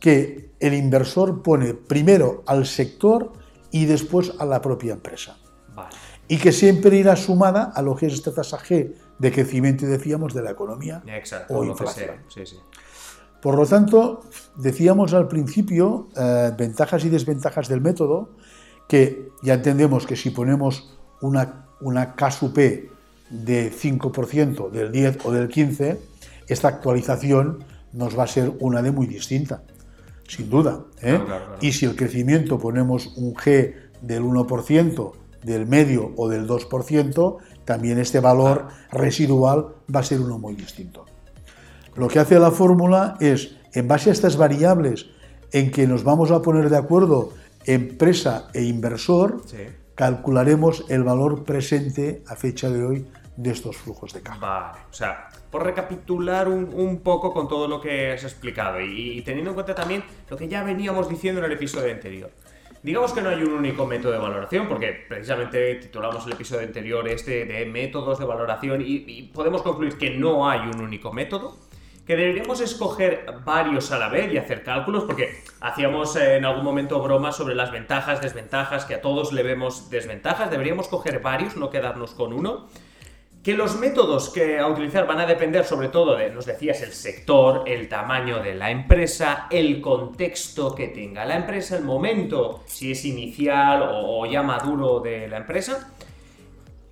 que 0.00 0.50
el 0.58 0.74
inversor 0.74 1.42
pone 1.42 1.74
primero 1.74 2.42
al 2.46 2.66
sector 2.66 3.32
y 3.70 3.84
después 3.86 4.32
a 4.38 4.44
la 4.46 4.60
propia 4.62 4.92
empresa. 4.94 5.36
Vale. 5.74 5.94
Y 6.28 6.38
que 6.38 6.52
siempre 6.52 6.96
irá 6.96 7.16
sumada 7.16 7.72
a 7.74 7.82
lo 7.82 7.94
que 7.96 8.06
es 8.06 8.14
esta 8.14 8.32
tasa 8.32 8.58
G 8.58 8.94
de 9.18 9.32
crecimiento, 9.32 9.86
decíamos, 9.86 10.32
de 10.34 10.42
la 10.42 10.50
economía 10.52 11.02
Exacto. 11.06 11.54
o 11.54 11.64
lo 11.64 11.74
que 11.74 11.84
inflación. 11.84 12.06
sea. 12.28 12.44
Sí, 12.44 12.46
sí. 12.46 12.60
Por 13.42 13.56
lo 13.56 13.66
tanto, 13.66 14.22
decíamos 14.54 15.12
al 15.14 15.26
principio 15.26 16.06
eh, 16.16 16.52
ventajas 16.56 17.04
y 17.04 17.08
desventajas 17.08 17.68
del 17.68 17.80
método, 17.80 18.30
que 18.88 19.30
ya 19.42 19.54
entendemos 19.54 20.06
que 20.06 20.14
si 20.14 20.30
ponemos 20.30 20.96
una, 21.20 21.66
una 21.80 22.14
K 22.14 22.30
sub 22.30 22.52
P 22.52 22.88
de 23.30 23.72
5%, 23.72 24.70
del 24.70 24.92
10 24.92 25.26
o 25.26 25.32
del 25.32 25.48
15, 25.48 25.98
esta 26.46 26.68
actualización 26.68 27.64
nos 27.92 28.16
va 28.16 28.24
a 28.24 28.26
ser 28.28 28.52
una 28.60 28.80
de 28.80 28.92
muy 28.92 29.08
distinta, 29.08 29.64
sin 30.28 30.48
duda. 30.48 30.84
¿eh? 30.98 31.10
Claro, 31.10 31.26
claro, 31.26 31.44
claro. 31.46 31.58
Y 31.60 31.72
si 31.72 31.86
el 31.86 31.96
crecimiento 31.96 32.60
ponemos 32.60 33.08
un 33.16 33.34
G 33.34 33.74
del 34.02 34.22
1%, 34.22 35.12
del 35.42 35.66
medio 35.66 36.12
o 36.16 36.28
del 36.28 36.46
2%, 36.46 37.36
también 37.64 37.98
este 37.98 38.20
valor 38.20 38.68
residual 38.92 39.74
va 39.92 39.98
a 39.98 40.04
ser 40.04 40.20
uno 40.20 40.38
muy 40.38 40.54
distinto. 40.54 41.06
Lo 41.96 42.08
que 42.08 42.18
hace 42.18 42.38
la 42.38 42.50
fórmula 42.50 43.16
es, 43.20 43.56
en 43.74 43.88
base 43.88 44.10
a 44.10 44.12
estas 44.12 44.36
variables 44.36 45.06
en 45.52 45.70
que 45.70 45.86
nos 45.86 46.04
vamos 46.04 46.30
a 46.30 46.40
poner 46.42 46.70
de 46.70 46.76
acuerdo 46.78 47.30
empresa 47.66 48.48
e 48.54 48.62
inversor, 48.62 49.42
Sí. 49.46 49.58
calcularemos 49.94 50.84
el 50.88 51.04
valor 51.04 51.44
presente 51.44 52.22
a 52.26 52.34
fecha 52.36 52.70
de 52.70 52.84
hoy 52.84 53.06
de 53.36 53.50
estos 53.50 53.76
flujos 53.76 54.12
de 54.12 54.20
caja. 54.22 54.38
Vale, 54.38 54.78
o 54.90 54.92
sea, 54.92 55.28
por 55.50 55.62
recapitular 55.64 56.48
un, 56.48 56.70
un 56.74 56.98
poco 57.00 57.32
con 57.32 57.46
todo 57.48 57.68
lo 57.68 57.80
que 57.80 58.12
has 58.12 58.24
explicado 58.24 58.80
y, 58.80 59.18
y 59.18 59.22
teniendo 59.22 59.50
en 59.50 59.54
cuenta 59.54 59.74
también 59.74 60.02
lo 60.28 60.36
que 60.36 60.48
ya 60.48 60.62
veníamos 60.62 61.08
diciendo 61.08 61.40
en 61.40 61.46
el 61.46 61.52
episodio 61.52 61.92
anterior. 61.92 62.30
Digamos 62.82 63.12
que 63.12 63.22
no 63.22 63.28
hay 63.28 63.42
un 63.42 63.52
único 63.52 63.86
método 63.86 64.12
de 64.12 64.18
valoración, 64.18 64.66
porque 64.68 65.04
precisamente 65.08 65.76
titulamos 65.76 66.26
el 66.26 66.32
episodio 66.32 66.66
anterior 66.66 67.06
este 67.08 67.44
de 67.44 67.64
métodos 67.66 68.18
de 68.18 68.24
valoración 68.24 68.80
y, 68.80 69.04
y 69.06 69.22
podemos 69.32 69.62
concluir 69.62 69.96
que 69.96 70.10
no 70.18 70.48
hay 70.48 70.60
un 70.68 70.80
único 70.80 71.12
método. 71.12 71.56
Que 72.06 72.16
deberíamos 72.16 72.60
escoger 72.60 73.26
varios 73.44 73.92
a 73.92 73.98
la 73.98 74.08
vez 74.08 74.32
y 74.32 74.38
hacer 74.38 74.64
cálculos, 74.64 75.04
porque 75.04 75.42
hacíamos 75.60 76.16
eh, 76.16 76.36
en 76.36 76.44
algún 76.44 76.64
momento 76.64 77.00
bromas 77.00 77.36
sobre 77.36 77.54
las 77.54 77.70
ventajas, 77.70 78.20
desventajas, 78.20 78.84
que 78.84 78.94
a 78.94 79.00
todos 79.00 79.32
le 79.32 79.42
vemos 79.42 79.88
desventajas, 79.88 80.50
deberíamos 80.50 80.88
coger 80.88 81.20
varios, 81.20 81.56
no 81.56 81.70
quedarnos 81.70 82.12
con 82.12 82.32
uno. 82.32 82.68
Que 83.44 83.54
los 83.54 83.76
métodos 83.76 84.30
que 84.30 84.60
a 84.60 84.68
utilizar 84.68 85.06
van 85.06 85.18
a 85.18 85.26
depender 85.26 85.64
sobre 85.64 85.88
todo 85.88 86.16
de, 86.16 86.30
nos 86.30 86.46
decías, 86.46 86.80
el 86.82 86.92
sector, 86.92 87.64
el 87.66 87.88
tamaño 87.88 88.40
de 88.40 88.54
la 88.54 88.70
empresa, 88.70 89.48
el 89.50 89.80
contexto 89.80 90.76
que 90.76 90.88
tenga 90.88 91.24
la 91.24 91.36
empresa, 91.36 91.76
el 91.76 91.82
momento, 91.82 92.62
si 92.66 92.92
es 92.92 93.04
inicial 93.04 93.82
o 93.92 94.26
ya 94.26 94.44
maduro 94.44 95.00
de 95.00 95.26
la 95.26 95.38
empresa. 95.38 95.92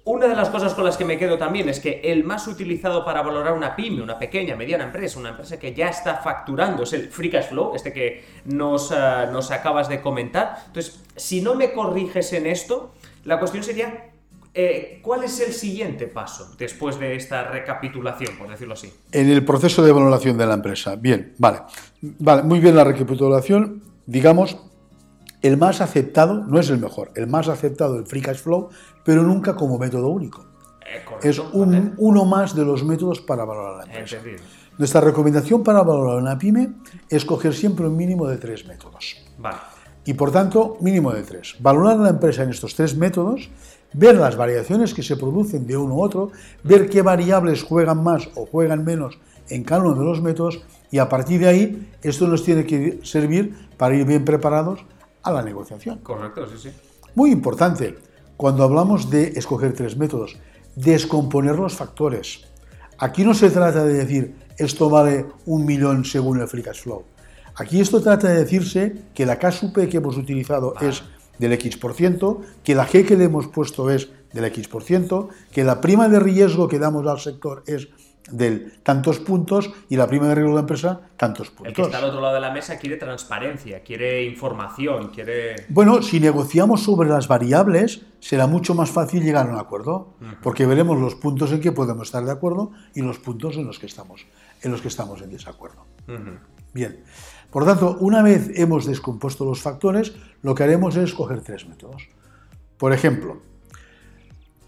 Una 0.04 0.26
de 0.26 0.34
las 0.34 0.48
cosas 0.48 0.72
con 0.72 0.84
las 0.84 0.96
que 0.96 1.04
me 1.04 1.18
quedo 1.18 1.36
también 1.36 1.68
es 1.68 1.78
que 1.78 2.00
el 2.02 2.24
más 2.24 2.48
utilizado 2.48 3.04
para 3.04 3.20
valorar 3.20 3.52
una 3.52 3.76
pyme, 3.76 4.02
una 4.02 4.18
pequeña, 4.18 4.56
mediana 4.56 4.84
empresa, 4.84 5.20
una 5.20 5.30
empresa 5.30 5.58
que 5.58 5.74
ya 5.74 5.88
está 5.88 6.16
facturando, 6.16 6.84
es 6.84 6.92
el 6.94 7.08
free 7.08 7.30
cash 7.30 7.48
flow, 7.48 7.74
este 7.74 7.92
que 7.92 8.24
nos, 8.46 8.90
eh, 8.92 8.96
nos 9.30 9.50
acabas 9.50 9.88
de 9.88 10.00
comentar. 10.00 10.64
Entonces, 10.66 11.02
si 11.16 11.42
no 11.42 11.54
me 11.54 11.72
corriges 11.72 12.32
en 12.32 12.46
esto, 12.46 12.94
la 13.24 13.38
cuestión 13.38 13.62
sería, 13.62 14.10
eh, 14.54 15.00
¿cuál 15.02 15.24
es 15.24 15.38
el 15.40 15.52
siguiente 15.52 16.06
paso 16.06 16.54
después 16.58 16.98
de 16.98 17.14
esta 17.14 17.44
recapitulación, 17.44 18.38
por 18.38 18.48
decirlo 18.48 18.74
así? 18.74 18.90
En 19.12 19.28
el 19.28 19.44
proceso 19.44 19.82
de 19.82 19.92
valoración 19.92 20.38
de 20.38 20.46
la 20.46 20.54
empresa. 20.54 20.96
Bien, 20.96 21.34
vale. 21.36 21.60
Vale, 22.00 22.42
muy 22.42 22.58
bien 22.58 22.74
la 22.74 22.84
recapitulación. 22.84 23.82
Digamos, 24.06 24.56
el 25.42 25.56
más 25.56 25.80
aceptado, 25.80 26.44
no 26.44 26.58
es 26.58 26.68
el 26.70 26.78
mejor, 26.78 27.10
el 27.14 27.26
más 27.26 27.48
aceptado, 27.48 27.96
el 27.98 28.06
free 28.06 28.20
cash 28.22 28.38
flow, 28.38 28.68
pero 29.04 29.22
nunca 29.22 29.54
como 29.56 29.78
método 29.78 30.08
único. 30.08 30.44
Eh, 30.82 31.04
correcto, 31.04 31.28
es 31.28 31.38
un- 31.52 31.70
vale. 31.70 31.92
uno 31.98 32.24
más 32.24 32.54
de 32.54 32.64
los 32.64 32.84
métodos 32.84 33.20
para 33.20 33.44
valorar 33.44 33.76
la 33.78 33.84
empresa. 33.84 34.16
Entendido. 34.16 34.44
Nuestra 34.78 35.00
recomendación 35.00 35.62
para 35.62 35.82
valorar 35.82 36.16
una 36.18 36.38
pyme 36.38 36.70
es 37.08 37.24
coger 37.24 37.54
siempre 37.54 37.86
un 37.86 37.96
mínimo 37.96 38.26
de 38.26 38.38
tres 38.38 38.66
métodos. 38.66 39.16
Vale. 39.38 39.56
Y 40.04 40.14
por 40.14 40.32
tanto, 40.32 40.78
mínimo 40.80 41.12
de 41.12 41.22
tres. 41.22 41.56
Valorar 41.60 41.98
la 41.98 42.08
empresa 42.10 42.42
en 42.42 42.50
estos 42.50 42.74
tres 42.74 42.96
métodos, 42.96 43.50
ver 43.92 44.16
las 44.16 44.36
variaciones 44.36 44.94
que 44.94 45.02
se 45.02 45.16
producen 45.16 45.66
de 45.66 45.76
uno 45.76 45.94
u 45.96 46.02
otro, 46.02 46.30
ver 46.64 46.88
qué 46.88 47.02
variables 47.02 47.62
juegan 47.62 48.02
más 48.02 48.28
o 48.34 48.46
juegan 48.46 48.84
menos 48.84 49.18
en 49.50 49.62
cada 49.64 49.82
uno 49.82 49.94
de 49.94 50.04
los 50.04 50.22
métodos 50.22 50.62
y 50.90 50.98
a 50.98 51.08
partir 51.08 51.40
de 51.40 51.48
ahí 51.48 51.90
esto 52.02 52.26
nos 52.26 52.42
tiene 52.44 52.64
que 52.64 53.00
servir 53.02 53.54
para 53.76 53.94
ir 53.96 54.06
bien 54.06 54.24
preparados 54.24 54.84
a 55.22 55.32
la 55.32 55.42
negociación. 55.42 55.98
Correcto, 55.98 56.46
sí, 56.46 56.56
sí. 56.58 56.70
Muy 57.14 57.30
importante, 57.30 57.98
cuando 58.36 58.64
hablamos 58.64 59.10
de 59.10 59.28
escoger 59.36 59.72
tres 59.72 59.96
métodos, 59.96 60.38
descomponer 60.76 61.56
los 61.56 61.74
factores. 61.74 62.46
Aquí 62.98 63.24
no 63.24 63.34
se 63.34 63.50
trata 63.50 63.84
de 63.84 63.94
decir 63.94 64.34
esto 64.58 64.90
vale 64.90 65.26
un 65.46 65.64
millón 65.64 66.04
según 66.04 66.40
el 66.40 66.48
free 66.48 66.62
cash 66.62 66.82
flow. 66.82 67.04
Aquí 67.56 67.80
esto 67.80 68.00
trata 68.00 68.28
de 68.28 68.38
decirse 68.38 68.94
que 69.14 69.26
la 69.26 69.38
KSUP 69.38 69.88
que 69.88 69.96
hemos 69.96 70.16
utilizado 70.16 70.74
es 70.80 71.02
del 71.38 71.52
X%, 71.52 71.80
por 71.80 71.94
ciento, 71.94 72.40
que 72.62 72.74
la 72.74 72.86
G 72.86 73.06
que 73.06 73.16
le 73.16 73.24
hemos 73.24 73.48
puesto 73.48 73.90
es 73.90 74.10
del 74.32 74.44
X%, 74.44 74.68
por 74.68 74.82
ciento, 74.82 75.28
que 75.50 75.64
la 75.64 75.80
prima 75.80 76.08
de 76.08 76.20
riesgo 76.20 76.68
que 76.68 76.78
damos 76.78 77.06
al 77.06 77.18
sector 77.18 77.62
es 77.66 77.88
del 78.32 78.80
tantos 78.82 79.18
puntos 79.18 79.70
y 79.88 79.96
la 79.96 80.06
prima 80.06 80.28
de 80.28 80.34
riesgo 80.34 80.50
de 80.50 80.54
la 80.54 80.60
empresa 80.60 81.00
tantos 81.16 81.48
El 81.48 81.54
puntos. 81.54 81.74
que 81.74 81.82
está 81.82 81.98
al 81.98 82.04
otro 82.04 82.20
lado 82.20 82.34
de 82.34 82.40
la 82.40 82.50
mesa 82.50 82.78
quiere 82.78 82.96
transparencia, 82.96 83.82
quiere 83.82 84.24
información, 84.24 85.08
quiere... 85.08 85.66
Bueno, 85.68 86.02
si 86.02 86.20
negociamos 86.20 86.82
sobre 86.82 87.08
las 87.08 87.28
variables, 87.28 88.02
será 88.20 88.46
mucho 88.46 88.74
más 88.74 88.90
fácil 88.90 89.22
llegar 89.22 89.48
a 89.48 89.52
un 89.52 89.58
acuerdo, 89.58 90.14
porque 90.42 90.66
veremos 90.66 90.98
los 90.98 91.14
puntos 91.14 91.52
en 91.52 91.60
que 91.60 91.72
podemos 91.72 92.08
estar 92.08 92.24
de 92.24 92.32
acuerdo 92.32 92.72
y 92.94 93.02
los 93.02 93.18
puntos 93.18 93.56
en 93.56 93.66
los 93.66 93.78
que 93.78 93.86
estamos, 93.86 94.26
en 94.62 94.70
los 94.70 94.80
que 94.80 94.88
estamos 94.88 95.20
en 95.22 95.30
desacuerdo. 95.30 95.86
Bien. 96.72 97.02
Por 97.50 97.64
tanto, 97.64 97.96
una 98.00 98.22
vez 98.22 98.50
hemos 98.54 98.86
descompuesto 98.86 99.44
los 99.44 99.60
factores, 99.60 100.14
lo 100.42 100.54
que 100.54 100.62
haremos 100.62 100.96
es 100.96 101.12
coger 101.12 101.40
tres 101.40 101.68
métodos. 101.68 102.08
Por 102.78 102.92
ejemplo, 102.92 103.42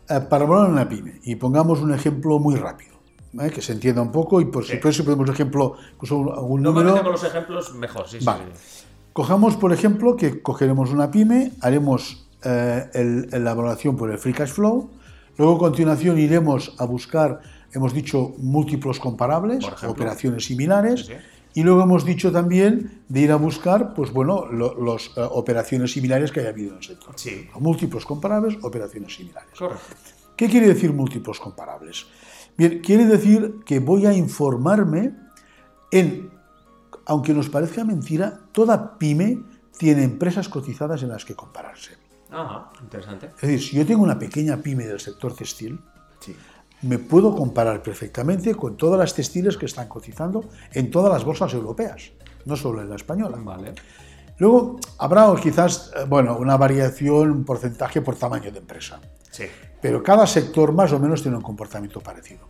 eh, 0.08 0.20
para 0.28 0.44
valorar 0.44 0.70
una 0.70 0.88
pyme, 0.88 1.20
y 1.22 1.36
pongamos 1.36 1.80
un 1.80 1.94
ejemplo 1.94 2.38
muy 2.40 2.56
rápido, 2.56 2.91
¿eh? 3.40 3.50
que 3.50 3.62
se 3.62 3.72
entienda 3.72 4.02
un 4.02 4.12
poco, 4.12 4.40
y 4.40 4.46
por 4.46 4.64
Sí. 4.64 4.78
si 4.92 5.02
ponemos 5.02 5.28
ejemplo, 5.30 5.74
incluso 5.94 6.32
algún 6.34 6.62
número. 6.62 7.02
con 7.02 7.12
los 7.12 7.24
ejemplos 7.24 7.74
mejor, 7.74 8.08
sí, 8.08 8.18
Vale. 8.22 8.44
sí. 8.54 8.84
Cojamos, 9.12 9.56
por 9.56 9.72
ejemplo, 9.72 10.16
que 10.16 10.40
cogeremos 10.42 10.90
una 10.90 11.10
pyme, 11.10 11.52
haremos 11.60 12.26
eh, 12.44 12.90
el- 12.94 13.44
la 13.44 13.54
valoración 13.54 13.96
por 13.96 14.10
el 14.10 14.18
free 14.18 14.32
cash 14.32 14.50
flow, 14.50 14.90
luego 15.38 15.54
a 15.56 15.58
continuación 15.58 16.18
iremos 16.18 16.74
a 16.78 16.84
buscar, 16.86 17.40
hemos 17.72 17.92
dicho, 17.94 18.34
múltiplos 18.38 18.98
comparables, 18.98 19.64
operaciones 19.86 20.44
similares, 20.46 21.06
Sí, 21.06 21.12
y 21.54 21.62
luego 21.62 21.82
hemos 21.82 22.04
dicho 22.04 22.32
también 22.32 23.02
de 23.08 23.20
ir 23.20 23.30
a 23.30 23.36
buscar, 23.36 23.94
pues 23.94 24.10
bueno, 24.12 24.46
las 24.50 25.10
operaciones 25.30 25.92
similares 25.92 26.32
que 26.32 26.40
haya 26.40 26.48
habido 26.48 26.70
en 26.72 26.78
el 26.78 26.82
sector. 26.82 27.12
Sí. 27.16 27.46
Múltiplos 27.60 28.04
comparables, 28.06 28.56
operaciones 28.62 29.14
similares. 29.14 29.50
Correcto. 29.56 29.84
¿Qué 30.34 30.48
quiere 30.48 30.66
decir 30.66 30.92
múltiplos 30.92 31.38
comparables? 31.38 32.06
Bien, 32.56 32.80
quiere 32.80 33.06
decir 33.06 33.60
que 33.64 33.80
voy 33.80 34.06
a 34.06 34.12
informarme 34.12 35.14
en, 35.90 36.30
aunque 37.06 37.32
nos 37.34 37.48
parezca 37.48 37.84
mentira, 37.84 38.38
toda 38.52 38.98
pyme 38.98 39.42
tiene 39.78 40.04
empresas 40.04 40.48
cotizadas 40.48 41.02
en 41.02 41.08
las 41.08 41.24
que 41.24 41.34
compararse. 41.34 41.92
Ajá, 42.30 42.70
interesante. 42.82 43.26
Es 43.36 43.42
decir, 43.42 43.60
si 43.60 43.76
yo 43.76 43.86
tengo 43.86 44.02
una 44.02 44.18
pequeña 44.18 44.56
pyme 44.58 44.86
del 44.86 45.00
sector 45.00 45.34
textil, 45.34 45.80
Sí. 46.20 46.36
me 46.82 46.98
puedo 46.98 47.34
comparar 47.34 47.82
perfectamente 47.82 48.54
con 48.54 48.76
todas 48.76 48.98
las 48.98 49.14
textiles 49.14 49.56
que 49.56 49.66
están 49.66 49.88
cotizando 49.88 50.48
en 50.72 50.90
todas 50.90 51.12
las 51.12 51.24
bolsas 51.24 51.52
europeas, 51.52 52.12
no 52.44 52.54
solo 52.56 52.80
en 52.80 52.88
la 52.88 52.96
española. 52.96 53.38
Vale. 53.42 53.74
Luego 54.42 54.80
habrá 54.98 55.32
quizás, 55.40 55.92
eh, 55.96 56.04
bueno, 56.08 56.36
una 56.36 56.56
variación, 56.56 57.30
un 57.30 57.44
porcentaje 57.44 58.00
por 58.02 58.16
tamaño 58.16 58.50
de 58.50 58.58
empresa. 58.58 59.00
Sí. 59.30 59.44
pero 59.80 60.02
cada 60.02 60.26
sector 60.26 60.72
más 60.72 60.92
o 60.92 60.98
menos 60.98 61.22
tiene 61.22 61.36
un 61.38 61.42
comportamiento 61.42 62.00
parecido. 62.00 62.40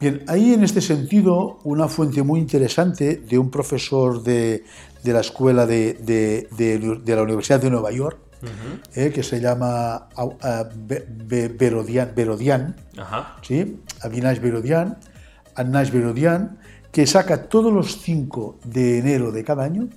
Bien, 0.00 0.24
ahí 0.28 0.52
en 0.54 0.62
este 0.64 0.80
sentido, 0.80 1.58
una 1.64 1.88
fuente 1.88 2.22
muy 2.22 2.40
interesante 2.40 3.16
de 3.16 3.38
un 3.38 3.50
profesor 3.50 4.22
de, 4.22 4.64
de 5.04 5.12
la 5.12 5.20
escuela 5.20 5.66
de, 5.66 5.94
de- 5.94 6.48
de- 6.56 7.00
de 7.04 7.16
la 7.16 7.22
Universidad 7.22 7.60
de 7.60 7.70
Nueva 7.70 7.90
York, 7.92 8.18
eh, 8.94 9.10
que 9.14 9.22
se 9.22 9.40
llama 9.40 10.08
Be- 10.74 11.48
Berodian, 11.48 12.12
Berodian, 12.16 12.76
Ajá. 12.98 13.36
¿sí? 13.42 13.80
Avinash 14.02 14.40
Berodian, 14.40 14.96
Berodian, 15.92 16.58
que 16.92 17.06
saca 17.06 17.48
todos 17.48 17.72
los 17.72 18.00
5 18.02 18.58
de 18.64 18.98
enero 18.98 19.30
de 19.32 19.44
cada 19.44 19.64
año, 19.64 19.88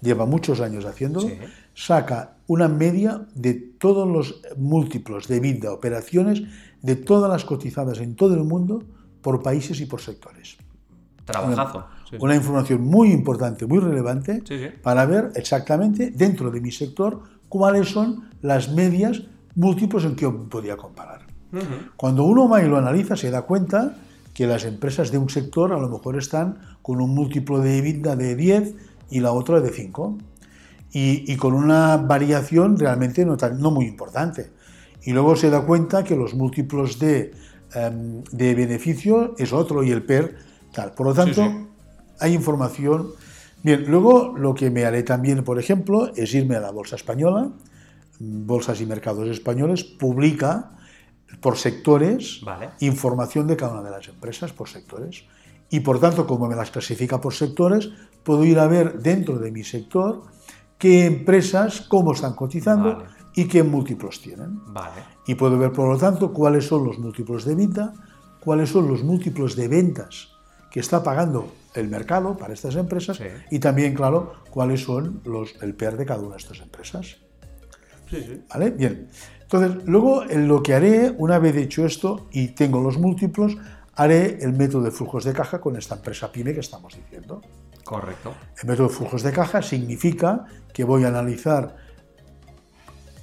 lleva 0.00 0.26
muchos 0.26 0.60
años 0.60 0.84
haciéndolo, 0.84 1.28
Sí. 1.28 1.34
saca 1.74 2.36
una 2.46 2.68
media 2.68 3.26
de 3.34 3.54
todos 3.54 4.08
los 4.08 4.40
múltiplos 4.56 5.28
de 5.28 5.40
vida, 5.40 5.72
operaciones, 5.72 6.42
de 6.82 6.96
todas 6.96 7.30
las 7.30 7.44
cotizadas 7.44 7.98
en 8.00 8.14
todo 8.14 8.34
el 8.34 8.44
mundo 8.44 8.82
por 9.22 9.42
países 9.42 9.80
y 9.80 9.86
por 9.86 10.00
sectores. 10.00 10.56
Trabajazo. 11.24 11.84
Sí, 12.08 12.10
sí. 12.12 12.16
Una 12.20 12.34
información 12.34 12.82
muy 12.82 13.10
importante, 13.12 13.66
muy 13.66 13.80
relevante, 13.80 14.42
Sí, 14.46 14.58
sí. 14.58 14.66
para 14.82 15.04
ver 15.04 15.30
exactamente 15.34 16.10
dentro 16.10 16.50
de 16.50 16.60
mi 16.60 16.70
sector 16.70 17.20
cuáles 17.48 17.90
son 17.90 18.30
las 18.40 18.70
medias 18.72 19.22
múltiplos 19.54 20.04
en 20.04 20.14
que 20.14 20.22
yo 20.22 20.48
podía 20.48 20.76
comparar. 20.76 21.26
Ujú. 21.52 21.62
Cuando 21.96 22.24
uno 22.24 22.48
va 22.48 22.62
y 22.62 22.68
lo 22.68 22.76
analiza, 22.78 23.16
se 23.16 23.30
da 23.30 23.42
cuenta 23.42 23.96
que 24.32 24.46
las 24.46 24.64
empresas 24.64 25.10
de 25.10 25.18
un 25.18 25.28
sector 25.28 25.72
a 25.72 25.78
lo 25.78 25.88
mejor 25.88 26.16
están 26.16 26.58
con 26.80 27.00
un 27.00 27.14
múltiplo 27.14 27.58
de 27.60 27.78
EBITDA 27.78 28.16
de 28.16 28.36
10 28.36 28.74
y 29.10 29.20
la 29.20 29.32
otra 29.32 29.60
de 29.60 29.70
5. 29.70 30.18
Y, 30.92 31.30
y 31.30 31.36
con 31.36 31.54
una 31.54 31.96
variación 31.98 32.78
realmente 32.78 33.24
no, 33.24 33.36
tan- 33.36 33.60
no 33.60 33.70
muy 33.70 33.86
importante. 33.86 34.50
Y 35.02 35.12
luego 35.12 35.36
se 35.36 35.50
da 35.50 35.62
cuenta 35.64 36.02
que 36.04 36.16
los 36.16 36.34
múltiplos 36.34 36.98
de, 36.98 37.32
em, 37.74 38.22
de 38.32 38.54
beneficio 38.54 39.34
es 39.38 39.52
otro 39.52 39.82
y 39.82 39.90
el 39.90 40.02
PER 40.02 40.36
tal. 40.72 40.92
Por 40.92 41.06
lo 41.06 41.14
tanto, 41.14 41.42
sí. 41.44 41.66
hay 42.20 42.32
información. 42.34 43.08
Bien, 43.62 43.84
luego 43.88 44.34
lo 44.36 44.54
que 44.54 44.70
me 44.70 44.84
haré 44.84 45.02
también, 45.02 45.44
por 45.44 45.58
ejemplo, 45.58 46.12
es 46.14 46.32
irme 46.34 46.56
a 46.56 46.60
la 46.60 46.70
Bolsa 46.70 46.96
Española, 46.96 47.50
Bolsas 48.20 48.80
y 48.80 48.86
Mercados 48.86 49.28
Españoles, 49.28 49.84
publica 49.84 50.72
por 51.40 51.56
sectores 51.58 52.40
Vale. 52.42 52.70
información 52.80 53.46
de 53.46 53.56
cada 53.56 53.72
una 53.74 53.82
de 53.82 53.90
las 53.90 54.08
empresas 54.08 54.52
por 54.52 54.68
sectores. 54.68 55.24
Y 55.70 55.80
por 55.80 56.00
tanto, 56.00 56.26
como 56.26 56.48
me 56.48 56.56
las 56.56 56.70
clasifica 56.70 57.20
por 57.20 57.34
sectores, 57.34 57.90
puedo 58.28 58.44
ir 58.44 58.58
a 58.58 58.66
ver 58.66 58.98
dentro 59.00 59.38
de 59.38 59.50
mi 59.50 59.64
sector 59.64 60.20
qué 60.76 61.06
empresas, 61.06 61.80
cómo 61.80 62.12
están 62.12 62.34
cotizando 62.34 62.96
Vale. 62.98 63.08
y 63.34 63.48
qué 63.48 63.62
múltiplos 63.62 64.20
tienen. 64.20 64.60
Vale. 64.66 65.00
Y 65.26 65.34
puedo 65.34 65.56
ver, 65.56 65.72
por 65.72 65.88
lo 65.88 65.96
tanto, 65.96 66.30
cuáles 66.30 66.66
son 66.66 66.84
los 66.84 66.98
múltiplos 66.98 67.46
de 67.46 67.54
venta, 67.54 67.94
cuáles 68.44 68.68
son 68.68 68.86
los 68.86 69.02
múltiplos 69.02 69.56
de 69.56 69.66
ventas 69.68 70.28
que 70.70 70.80
está 70.80 71.02
pagando 71.02 71.50
el 71.74 71.88
mercado 71.88 72.36
para 72.36 72.52
estas 72.52 72.76
empresas 72.76 73.16
Sí. 73.16 73.24
y 73.50 73.58
también, 73.60 73.94
claro, 73.94 74.34
cuáles 74.50 74.82
son 74.82 75.22
los, 75.24 75.54
el 75.62 75.72
PER 75.74 75.96
de 75.96 76.04
cada 76.04 76.20
una 76.20 76.32
de 76.32 76.42
estas 76.42 76.60
empresas. 76.60 77.16
Sí, 78.10 78.22
sí. 78.26 78.42
¿Vale? 78.52 78.70
Bien. 78.72 79.08
Entonces, 79.40 79.86
luego 79.86 80.24
en 80.28 80.48
lo 80.48 80.62
que 80.62 80.74
haré, 80.74 81.14
una 81.16 81.38
vez 81.38 81.56
hecho 81.56 81.86
esto 81.86 82.28
y 82.30 82.48
tengo 82.48 82.82
los 82.82 82.98
múltiplos, 82.98 83.56
haré 83.94 84.38
el 84.44 84.52
método 84.52 84.82
de 84.82 84.90
flujos 84.90 85.24
de 85.24 85.32
caja 85.32 85.58
con 85.60 85.76
esta 85.76 85.94
empresa 85.96 86.30
PYME 86.30 86.52
que 86.52 86.60
estamos 86.60 86.94
diciendo. 86.94 87.40
Correcto. 87.88 88.34
El 88.62 88.68
método 88.68 88.88
de 88.88 88.94
flujos 88.94 89.22
de 89.22 89.32
caja 89.32 89.62
significa 89.62 90.44
que 90.74 90.84
voy 90.84 91.04
a 91.04 91.08
analizar 91.08 91.74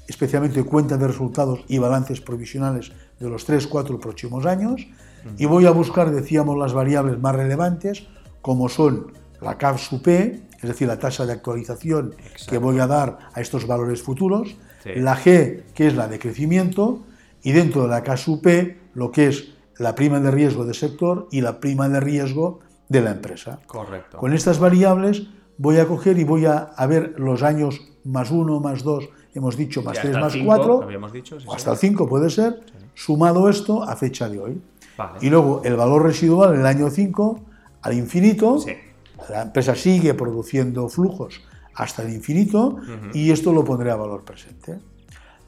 especialmente 0.07 0.63
cuentas 0.63 0.99
de 0.99 1.07
resultados 1.07 1.63
y 1.67 1.77
balances 1.77 2.19
provisionales 2.19 2.91
de 3.19 3.29
los 3.29 3.45
3, 3.45 3.67
4 3.67 3.99
próximos 3.99 4.47
años 4.47 4.87
y 5.37 5.45
voy 5.45 5.67
a 5.67 5.69
buscar, 5.69 6.09
decíamos, 6.09 6.57
las 6.57 6.73
variables 6.73 7.19
más 7.19 7.35
relevantes 7.35 8.07
como 8.41 8.67
son 8.67 9.13
la 9.39 9.55
P, 9.55 10.41
es 10.59 10.67
decir, 10.67 10.87
la 10.87 10.97
tasa 10.97 11.27
de 11.27 11.33
actualización 11.33 12.15
que 12.49 12.57
voy 12.57 12.79
a 12.79 12.87
dar 12.87 13.19
a 13.35 13.41
estos 13.41 13.67
valores 13.67 14.01
futuros, 14.01 14.57
la 14.83 15.15
G, 15.15 15.61
que 15.75 15.85
es 15.85 15.95
la 15.95 16.07
de 16.07 16.17
crecimiento, 16.17 17.05
y 17.43 17.51
dentro 17.51 17.83
de 17.83 17.89
la 17.89 18.03
P, 18.41 18.79
lo 18.95 19.11
que 19.11 19.27
es 19.27 19.53
la 19.77 19.93
prima 19.93 20.19
de 20.19 20.31
riesgo 20.31 20.65
del 20.65 20.73
sector 20.73 21.27
y 21.31 21.41
la 21.41 21.59
prima 21.59 21.87
de 21.87 21.99
riesgo 21.99 22.61
de 22.89 23.01
la 23.01 23.11
empresa. 23.11 23.59
Correcto. 23.67 24.17
Con 24.17 24.33
estas 24.33 24.59
variables 24.59 25.27
voy 25.57 25.77
a 25.77 25.87
coger 25.87 26.17
y 26.19 26.23
voy 26.23 26.45
a, 26.45 26.73
ver 26.87 27.15
los 27.17 27.43
años 27.43 27.81
más 28.03 28.31
1, 28.31 28.59
más 28.59 28.83
2, 28.83 29.09
hemos 29.33 29.57
dicho 29.57 29.81
más 29.81 29.99
3, 29.99 30.17
más 30.17 30.35
4, 30.43 30.87
hasta 31.53 31.71
el 31.71 31.77
5 31.77 32.07
puede 32.07 32.29
ser, 32.29 32.61
sumado 32.93 33.49
esto 33.49 33.83
a 33.83 33.95
fecha 33.95 34.29
de 34.29 34.39
hoy. 34.39 34.61
Y 35.21 35.29
luego 35.29 35.61
el 35.63 35.75
valor 35.75 36.03
residual 36.03 36.53
en 36.53 36.61
el 36.61 36.65
año 36.65 36.89
5 36.89 37.39
al 37.81 37.93
infinito, 37.93 38.57
la 39.29 39.43
empresa 39.43 39.75
sigue 39.75 40.13
produciendo 40.13 40.87
flujos 40.89 41.41
hasta 41.73 42.03
el 42.03 42.13
infinito 42.13 42.77
y 43.13 43.31
esto 43.31 43.51
lo 43.51 43.63
pondré 43.63 43.91
a 43.91 43.95
valor 43.95 44.23
presente. 44.23 44.79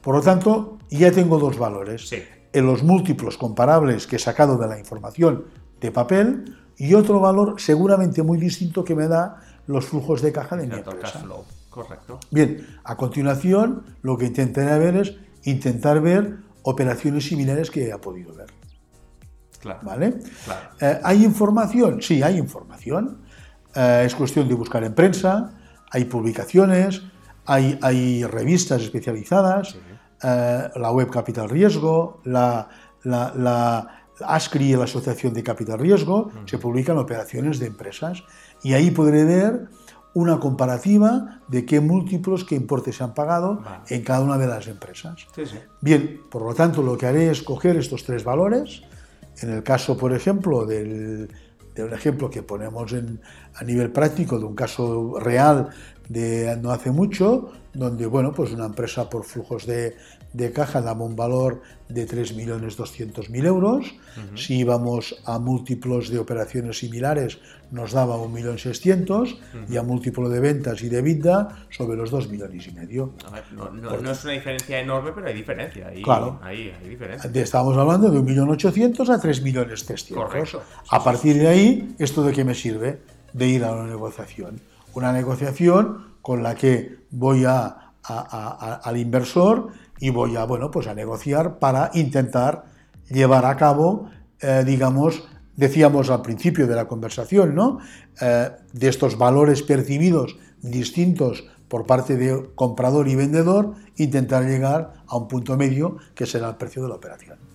Por 0.02 0.14
lo 0.14 0.20
tanto, 0.20 0.78
ya 0.90 1.10
tengo 1.10 1.38
dos 1.38 1.58
valores. 1.58 2.10
En 2.52 2.66
los 2.66 2.82
múltiplos 2.82 3.36
comparables 3.36 4.06
que 4.06 4.16
he 4.16 4.18
sacado 4.18 4.56
de 4.56 4.68
la 4.68 4.78
información 4.78 5.44
de 5.80 5.90
papel 5.90 6.56
y 6.78 6.94
otro 6.94 7.20
valor 7.20 7.60
seguramente 7.60 8.22
muy 8.22 8.38
distinto 8.38 8.84
que 8.84 8.94
me 8.94 9.08
da 9.08 9.42
los 9.66 9.86
flujos 9.86 10.22
de 10.22 10.32
caja 10.32 10.56
de 10.56 10.66
mi 10.66 10.74
empresa. 10.74 11.22
Correcto. 11.68 12.18
Bien, 12.30 12.66
a 12.84 12.96
continuación 12.96 13.84
lo 14.02 14.16
que 14.16 14.26
intentaré 14.26 14.78
ver 14.78 14.96
es 14.96 15.16
intentar 15.44 16.00
ver 16.00 16.38
operaciones 16.62 17.26
similares 17.26 17.70
que 17.70 17.90
he 17.90 17.98
podido 17.98 18.34
ver. 18.34 18.48
¿Vale? 19.82 20.20
Eh, 20.80 21.00
¿Hay 21.02 21.24
información? 21.24 22.00
Sí, 22.00 22.22
hay 22.22 22.38
información. 22.38 23.18
Eh, 23.74 24.04
es 24.06 24.14
cuestión 24.14 24.48
de 24.48 24.54
buscar 24.54 24.84
en 24.84 24.94
prensa, 24.94 25.52
hay 25.90 26.04
publicaciones, 26.04 27.02
hay, 27.44 27.78
hay 27.82 28.24
revistas 28.24 28.82
especializadas, 28.82 29.76
eh, 30.22 30.68
la 30.74 30.90
web 30.92 31.10
Capital 31.10 31.48
Riesgo, 31.48 32.20
la, 32.24 32.68
la, 33.04 33.32
la 33.36 33.97
ASCRI, 34.24 34.76
la 34.76 34.84
Asociación 34.84 35.34
de 35.34 35.42
Capital 35.42 35.78
Riesgo, 35.78 36.30
se 36.46 36.58
publican 36.58 36.98
operaciones 36.98 37.58
de 37.58 37.66
empresas 37.66 38.24
y 38.62 38.72
ahí 38.74 38.90
podré 38.90 39.24
ver 39.24 39.68
una 40.14 40.40
comparativa 40.40 41.40
de 41.48 41.64
qué 41.64 41.80
múltiplos, 41.80 42.44
qué 42.44 42.54
importes 42.54 42.96
se 42.96 43.04
han 43.04 43.14
pagado 43.14 43.62
en 43.88 44.02
cada 44.02 44.20
una 44.20 44.38
de 44.38 44.46
las 44.46 44.66
empresas. 44.66 45.26
Bien, 45.80 46.22
por 46.30 46.42
lo 46.42 46.54
tanto, 46.54 46.82
lo 46.82 46.96
que 46.96 47.06
haré 47.06 47.30
es 47.30 47.42
coger 47.42 47.76
estos 47.76 48.04
tres 48.04 48.24
valores, 48.24 48.82
en 49.42 49.50
el 49.50 49.62
caso, 49.62 49.96
por 49.96 50.12
ejemplo, 50.12 50.66
del, 50.66 51.28
de 51.74 51.84
un 51.84 51.92
ejemplo 51.92 52.28
que 52.28 52.42
ponemos 52.42 52.92
en, 52.92 53.20
a 53.54 53.62
nivel 53.62 53.92
práctico 53.92 54.38
de 54.38 54.44
un 54.44 54.54
caso 54.56 55.18
real 55.20 55.68
de 56.08 56.56
no 56.56 56.70
hace 56.70 56.90
mucho, 56.90 57.52
donde 57.74 58.06
bueno, 58.06 58.32
pues 58.32 58.52
una 58.52 58.66
empresa 58.66 59.08
por 59.08 59.24
flujos 59.24 59.66
de, 59.66 59.94
de 60.32 60.52
caja 60.52 60.80
daba 60.80 61.04
un 61.04 61.16
valor 61.16 61.62
de 61.88 62.06
3.200.000 62.06 63.46
euros. 63.46 63.94
Si 64.34 64.58
íbamos 64.58 65.22
a 65.24 65.38
múltiplos 65.38 66.10
de 66.10 66.18
operaciones 66.18 66.78
similares, 66.78 67.38
nos 67.70 67.92
daba 67.92 68.16
1.600.000 68.16 69.38
y 69.68 69.76
a 69.76 69.82
múltiplo 69.82 70.28
de 70.28 70.40
ventas 70.40 70.82
y 70.82 70.88
de 70.88 71.02
vida 71.02 71.66
sobre 71.70 71.96
los 71.96 72.10
2 72.10 72.28
millones 72.30 72.66
y 72.66 72.72
medio. 72.72 73.14
no, 73.52 74.10
es 74.10 74.24
una 74.24 74.32
diferencia 74.32 74.80
enorme, 74.80 75.12
pero 75.14 75.28
hay 75.28 75.34
diferencia. 75.34 75.90
claro. 76.02 76.40
Hay, 76.42 76.72
diferencia. 76.88 77.30
Estábamos 77.42 77.76
hablando 77.76 78.10
de 78.10 78.18
1.800.000 78.18 79.14
a 79.14 79.20
3.300.000. 79.20 80.14
Correcto. 80.14 80.62
A 80.90 81.04
partir 81.04 81.38
de 81.38 81.48
ahí, 81.48 81.94
¿esto 81.98 82.22
de 82.22 82.32
qué 82.32 82.44
me 82.44 82.54
sirve? 82.54 82.98
De 83.32 83.46
ir 83.46 83.64
a 83.64 83.72
una 83.72 83.84
negociación. 83.84 84.60
Una 84.98 85.12
negociación 85.12 86.16
con 86.22 86.42
la 86.42 86.56
que 86.56 87.04
voy 87.12 87.44
a 87.44 87.92
al 88.02 88.96
inversor 88.96 89.68
y 90.00 90.10
voy 90.10 90.34
a, 90.34 90.42
bueno, 90.42 90.72
pues 90.72 90.88
a 90.88 90.94
negociar 90.94 91.60
para 91.60 91.92
intentar 91.94 92.64
llevar 93.08 93.46
a 93.46 93.56
cabo, 93.56 94.10
eh, 94.40 94.64
digamos, 94.66 95.22
decíamos 95.54 96.10
al 96.10 96.22
principio 96.22 96.66
de 96.66 96.74
la 96.74 96.88
conversación, 96.88 97.54
¿no? 97.54 97.78
Eh, 98.20 98.50
de 98.72 98.88
estos 98.88 99.16
valores 99.16 99.62
percibidos 99.62 100.36
distintos 100.62 101.44
por 101.68 101.86
parte 101.86 102.16
de 102.16 102.50
comprador 102.56 103.06
y 103.06 103.14
vendedor, 103.14 103.74
intentar 103.98 104.46
llegar 104.46 104.94
a 105.06 105.16
un 105.16 105.28
punto 105.28 105.56
medio 105.56 105.98
que 106.16 106.26
será 106.26 106.48
el 106.48 106.56
precio 106.56 106.82
de 106.82 106.88
la 106.88 106.96
operación. 106.96 107.47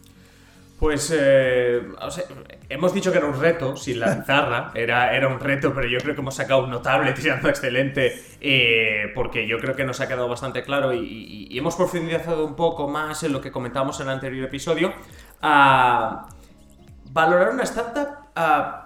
Pues 0.84 1.16
eh, 1.16 1.82
hemos 2.68 2.94
dicho 2.94 3.10
que 3.14 3.18
era 3.18 3.26
un 3.26 3.40
reto, 3.40 3.78
sin 3.78 4.02
la 4.02 4.20
pizarra, 4.20 4.72
era, 4.76 5.16
era 5.16 5.30
un 5.30 5.40
reto, 5.40 5.74
pero 5.74 5.88
yo 5.88 5.98
creo 6.00 6.14
que 6.14 6.20
hemos 6.20 6.36
sacado 6.36 6.66
un 6.66 6.72
notable 6.72 7.14
tirando 7.14 7.48
excelente, 7.48 8.22
eh, 8.42 9.10
porque 9.16 9.48
yo 9.48 9.60
creo 9.60 9.78
que 9.78 9.86
nos 9.86 10.02
ha 10.02 10.10
quedado 10.10 10.28
bastante 10.28 10.62
claro 10.62 10.94
y, 10.94 11.58
hemos 11.58 11.78
profundizado 11.78 12.46
un 12.46 12.58
poco 12.58 12.90
más 12.90 13.24
en 13.24 13.32
lo 13.32 13.40
que 13.40 13.50
comentábamos 13.50 13.98
en 14.02 14.08
el 14.08 14.14
anterior 14.16 14.46
episodio. 14.46 14.92
A 15.42 16.28
valorar 17.12 17.52
una 17.52 17.64
startup, 17.64 18.83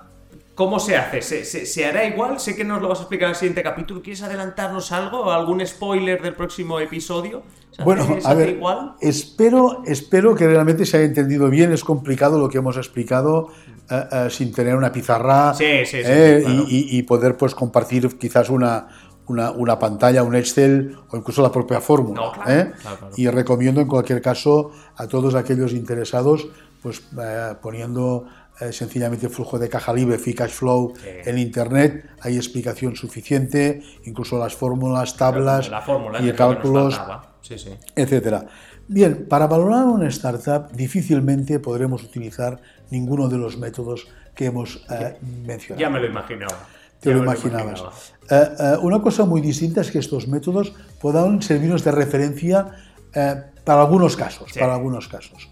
¿cómo 0.57 0.79
se 0.79 0.97
hace? 0.97 1.21
¿Se, 1.21 1.45
se, 1.45 1.85
hará 1.85 2.03
igual? 2.05 2.39
Sé 2.39 2.55
que 2.55 2.65
nos 2.65 2.81
lo 2.81 2.89
vas 2.89 2.97
a 2.97 3.01
explicar 3.03 3.27
en 3.27 3.29
el 3.29 3.35
siguiente 3.35 3.61
capítulo. 3.61 4.01
¿Quieres 4.01 4.23
adelantarnos 4.23 4.91
algo? 4.91 5.31
¿Algún 5.31 5.65
spoiler 5.65 6.19
del 6.21 6.33
próximo 6.33 6.79
episodio? 6.79 7.43
Bueno, 7.85 8.17
a 8.23 8.33
ver, 8.33 8.59
Espero, 8.99 9.83
espero 9.85 10.33
que 10.33 10.47
realmente 10.47 10.85
se 10.87 10.97
haya 10.97 11.05
entendido 11.05 11.47
bien. 11.49 11.71
Es 11.71 11.83
complicado 11.83 12.39
lo 12.39 12.49
que 12.49 12.57
hemos 12.57 12.75
explicado 12.75 13.49
eh, 13.89 14.03
eh, 14.11 14.27
sin 14.31 14.51
tener 14.51 14.75
una 14.75 14.91
pizarra 14.91 15.53
eh, 15.59 16.43
y, 16.67 17.03
poder 17.03 17.37
pues 17.37 17.53
compartir 17.53 18.17
quizás 18.17 18.49
una, 18.49 18.87
una, 19.27 19.77
pantalla, 19.77 20.23
un 20.23 20.35
Excel 20.35 20.97
o 21.11 21.17
incluso 21.17 21.43
la 21.43 21.51
propia 21.51 21.81
fórmula. 21.81 22.73
Y 23.15 23.27
recomiendo 23.27 23.79
en 23.79 23.87
cualquier 23.87 24.23
caso 24.23 24.71
a 24.95 25.05
todos 25.05 25.35
aquellos 25.35 25.71
interesados 25.73 26.47
pues 26.81 27.03
poniendo 27.61 28.25
sencillamente 28.71 29.29
flujo 29.29 29.59
de 29.59 29.69
caja 29.69 29.93
libre, 29.93 30.17
free 30.17 30.33
cash 30.33 30.51
flow 30.51 30.93
en 31.03 31.37
internet, 31.37 32.09
hay 32.21 32.35
explicación 32.37 32.95
suficiente, 32.95 33.81
incluso 34.05 34.37
las 34.37 34.55
fórmulas, 34.55 35.15
tablas 35.15 35.69
y 36.19 36.31
cálculos 36.31 36.99
sí, 37.41 37.55
etcétera. 37.95 38.47
Bien, 38.87 39.25
para 39.27 39.47
valorar 39.47 39.85
una 39.85 40.07
startup 40.07 40.71
difícilmente 40.71 41.59
podremos 41.59 42.03
utilizar 42.03 42.59
ninguno 42.89 43.27
de 43.27 43.37
los 43.37 43.57
métodos 43.57 44.07
que 44.33 44.45
hemos 44.45 44.85
eh, 44.89 45.17
mencionado. 45.45 45.81
Ya 45.81 45.89
me 45.89 45.99
lo 45.99 46.07
imaginaba. 46.07 46.67
Te 46.99 47.11
lo 47.11 47.19
imaginabas. 47.19 48.13
Eh, 48.29 48.49
eh, 48.59 48.77
una 48.81 49.01
cosa 49.01 49.25
muy 49.25 49.41
distinta 49.41 49.81
es 49.81 49.91
que 49.91 49.99
estos 49.99 50.27
métodos 50.27 50.73
puedan 51.01 51.41
servirnos 51.41 51.83
de 51.83 51.91
referencia 51.91 52.71
para 53.63 53.81
algunos 53.81 54.15
casos, 54.15 54.53
para 54.53 54.75
algunos 54.75 55.07
casos. 55.07 55.49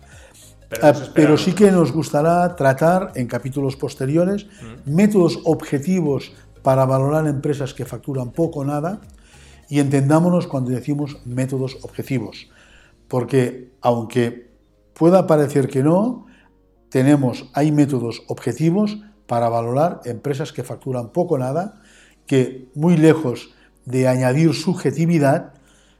Pero, 1.13 1.37
sí 1.37 1.53
que 1.53 1.71
nos 1.71 1.91
gustará 1.91 2.55
tratar 2.55 3.11
en 3.15 3.27
capítulos 3.27 3.75
posteriores 3.75 4.45
mm. 4.45 4.93
métodos 4.93 5.39
objetivos 5.45 6.33
para 6.61 6.85
valorar 6.85 7.27
empresas 7.27 7.73
que 7.73 7.85
facturan 7.85 8.31
poco 8.31 8.61
o 8.61 8.65
nada, 8.65 9.01
y 9.69 9.79
entendámonos 9.79 10.47
cuando 10.47 10.71
decimos 10.71 11.17
métodos 11.25 11.77
objetivos, 11.81 12.49
porque 13.07 13.71
aunque 13.81 14.51
pueda 14.93 15.27
parecer 15.27 15.67
que 15.67 15.83
no, 15.83 16.25
tenemos, 16.89 17.49
hay 17.53 17.71
métodos 17.71 18.23
objetivos 18.27 18.97
para 19.27 19.49
valorar 19.49 20.01
empresas 20.05 20.53
que 20.53 20.63
facturan 20.63 21.09
poco 21.09 21.35
o 21.35 21.37
nada, 21.37 21.81
que 22.25 22.69
muy 22.75 22.97
lejos 22.97 23.53
de 23.85 24.07
añadir 24.07 24.53
subjetividad, 24.53 25.53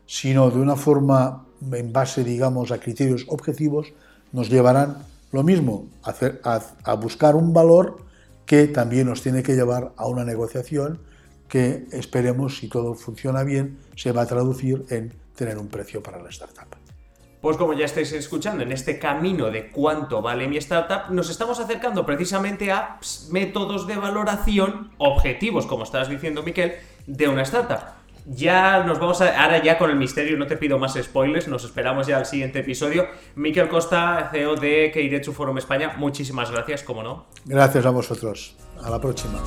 sino 0.05 0.49
de 0.49 0.59
una 0.59 0.75
forma 0.75 1.45
en 1.61 1.91
base, 1.91 2.23
digamos, 2.23 2.71
a 2.71 2.79
criterios 2.79 3.25
objetivos, 3.27 3.93
nos 4.35 4.49
llevarán 4.49 4.97
lo 5.31 5.43
mismo, 5.43 5.87
a, 6.03 6.93
buscar 6.95 7.35
un 7.35 7.53
valor 7.53 7.97
que 8.45 8.67
también 8.67 9.07
nos 9.07 9.21
tiene 9.21 9.41
que 9.41 9.53
llevar 9.53 9.93
a 9.95 10.07
una 10.07 10.25
negociación 10.25 10.99
que 11.47 11.85
esperemos, 11.91 12.57
si 12.57 12.67
todo 12.67 12.95
funciona 12.95 13.43
bien, 13.43 13.77
se 13.95 14.11
va 14.11 14.23
a 14.23 14.25
traducir 14.25 14.85
en 14.89 15.13
tener 15.35 15.57
un 15.57 15.67
precio 15.69 16.03
para 16.03 16.21
la 16.21 16.29
startup. 16.29 16.75
Pues 17.39 17.55
como 17.55 17.73
ya 17.73 17.85
estáis 17.85 18.11
escuchando, 18.11 18.63
en 18.63 18.73
este 18.73 18.99
camino 18.99 19.51
de 19.51 19.71
cuánto 19.71 20.21
vale 20.21 20.47
mi 20.47 20.57
startup, 20.57 21.13
nos 21.13 21.29
estamos 21.29 21.59
acercando 21.59 22.05
precisamente 22.05 22.71
a 22.71 22.99
métodos 23.31 23.87
de 23.87 23.95
valoración 23.95 24.91
objetivos, 24.97 25.65
como 25.65 25.83
estabas 25.83 26.09
diciendo 26.09 26.43
Miquel, 26.43 26.73
de 27.07 27.27
una 27.29 27.43
startup. 27.43 28.04
Ya 28.25 28.83
nos 28.83 28.99
vamos 28.99 29.21
a. 29.21 29.43
Ahora, 29.43 29.61
ya 29.61 29.77
con 29.77 29.89
el 29.89 29.95
misterio, 29.95 30.37
no 30.37 30.47
te 30.47 30.57
pido 30.57 30.79
más 30.79 30.97
spoilers, 31.01 31.47
nos 31.47 31.63
esperamos 31.63 32.07
ya 32.07 32.17
al 32.17 32.25
siguiente 32.25 32.59
episodio. 32.59 33.07
Miquel 33.35 33.67
Costa, 33.67 34.29
CEO 34.31 34.55
de 34.55 34.91
Keiretsu 34.91 35.31
Forum 35.31 35.57
España, 35.59 35.93
muchísimas 35.97 36.51
gracias, 36.51 36.83
como 36.83 37.03
no. 37.03 37.25
Gracias 37.45 37.85
a 37.85 37.91
vosotros. 37.91 38.55
A 38.83 38.89
la 38.89 38.99
próxima. 38.99 39.39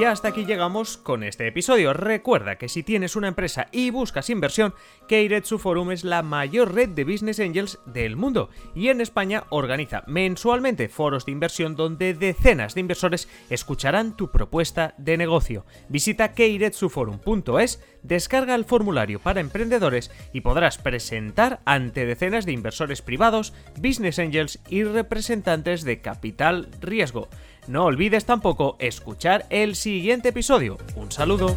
Y 0.00 0.04
hasta 0.04 0.28
aquí 0.28 0.46
llegamos 0.46 0.96
con 0.96 1.22
este 1.22 1.46
episodio. 1.46 1.92
Recuerda 1.92 2.56
que 2.56 2.70
si 2.70 2.82
tienes 2.82 3.16
una 3.16 3.28
empresa 3.28 3.66
y 3.70 3.90
buscas 3.90 4.30
inversión, 4.30 4.72
Keiretsu 5.06 5.58
Forum 5.58 5.90
es 5.90 6.04
la 6.04 6.22
mayor 6.22 6.74
red 6.74 6.88
de 6.88 7.04
business 7.04 7.38
angels 7.38 7.78
del 7.84 8.16
mundo 8.16 8.48
y 8.74 8.88
en 8.88 9.02
España 9.02 9.44
organiza 9.50 10.02
mensualmente 10.06 10.88
foros 10.88 11.26
de 11.26 11.32
inversión 11.32 11.76
donde 11.76 12.14
decenas 12.14 12.74
de 12.74 12.80
inversores 12.80 13.28
escucharán 13.50 14.16
tu 14.16 14.30
propuesta 14.30 14.94
de 14.96 15.18
negocio. 15.18 15.66
Visita 15.90 16.32
keiretsuforum.es, 16.32 17.84
descarga 18.02 18.54
el 18.54 18.64
formulario 18.64 19.18
para 19.18 19.40
emprendedores 19.40 20.10
y 20.32 20.40
podrás 20.40 20.78
presentar 20.78 21.60
ante 21.64 22.06
decenas 22.06 22.46
de 22.46 22.52
inversores 22.52 23.02
privados, 23.02 23.52
business 23.76 24.18
angels 24.18 24.58
y 24.68 24.84
representantes 24.84 25.82
de 25.84 26.00
capital 26.00 26.68
riesgo. 26.80 27.28
No 27.66 27.84
olvides 27.84 28.24
tampoco 28.24 28.76
escuchar 28.78 29.46
el 29.50 29.76
siguiente 29.76 30.30
episodio. 30.30 30.78
Un 30.96 31.12
saludo. 31.12 31.56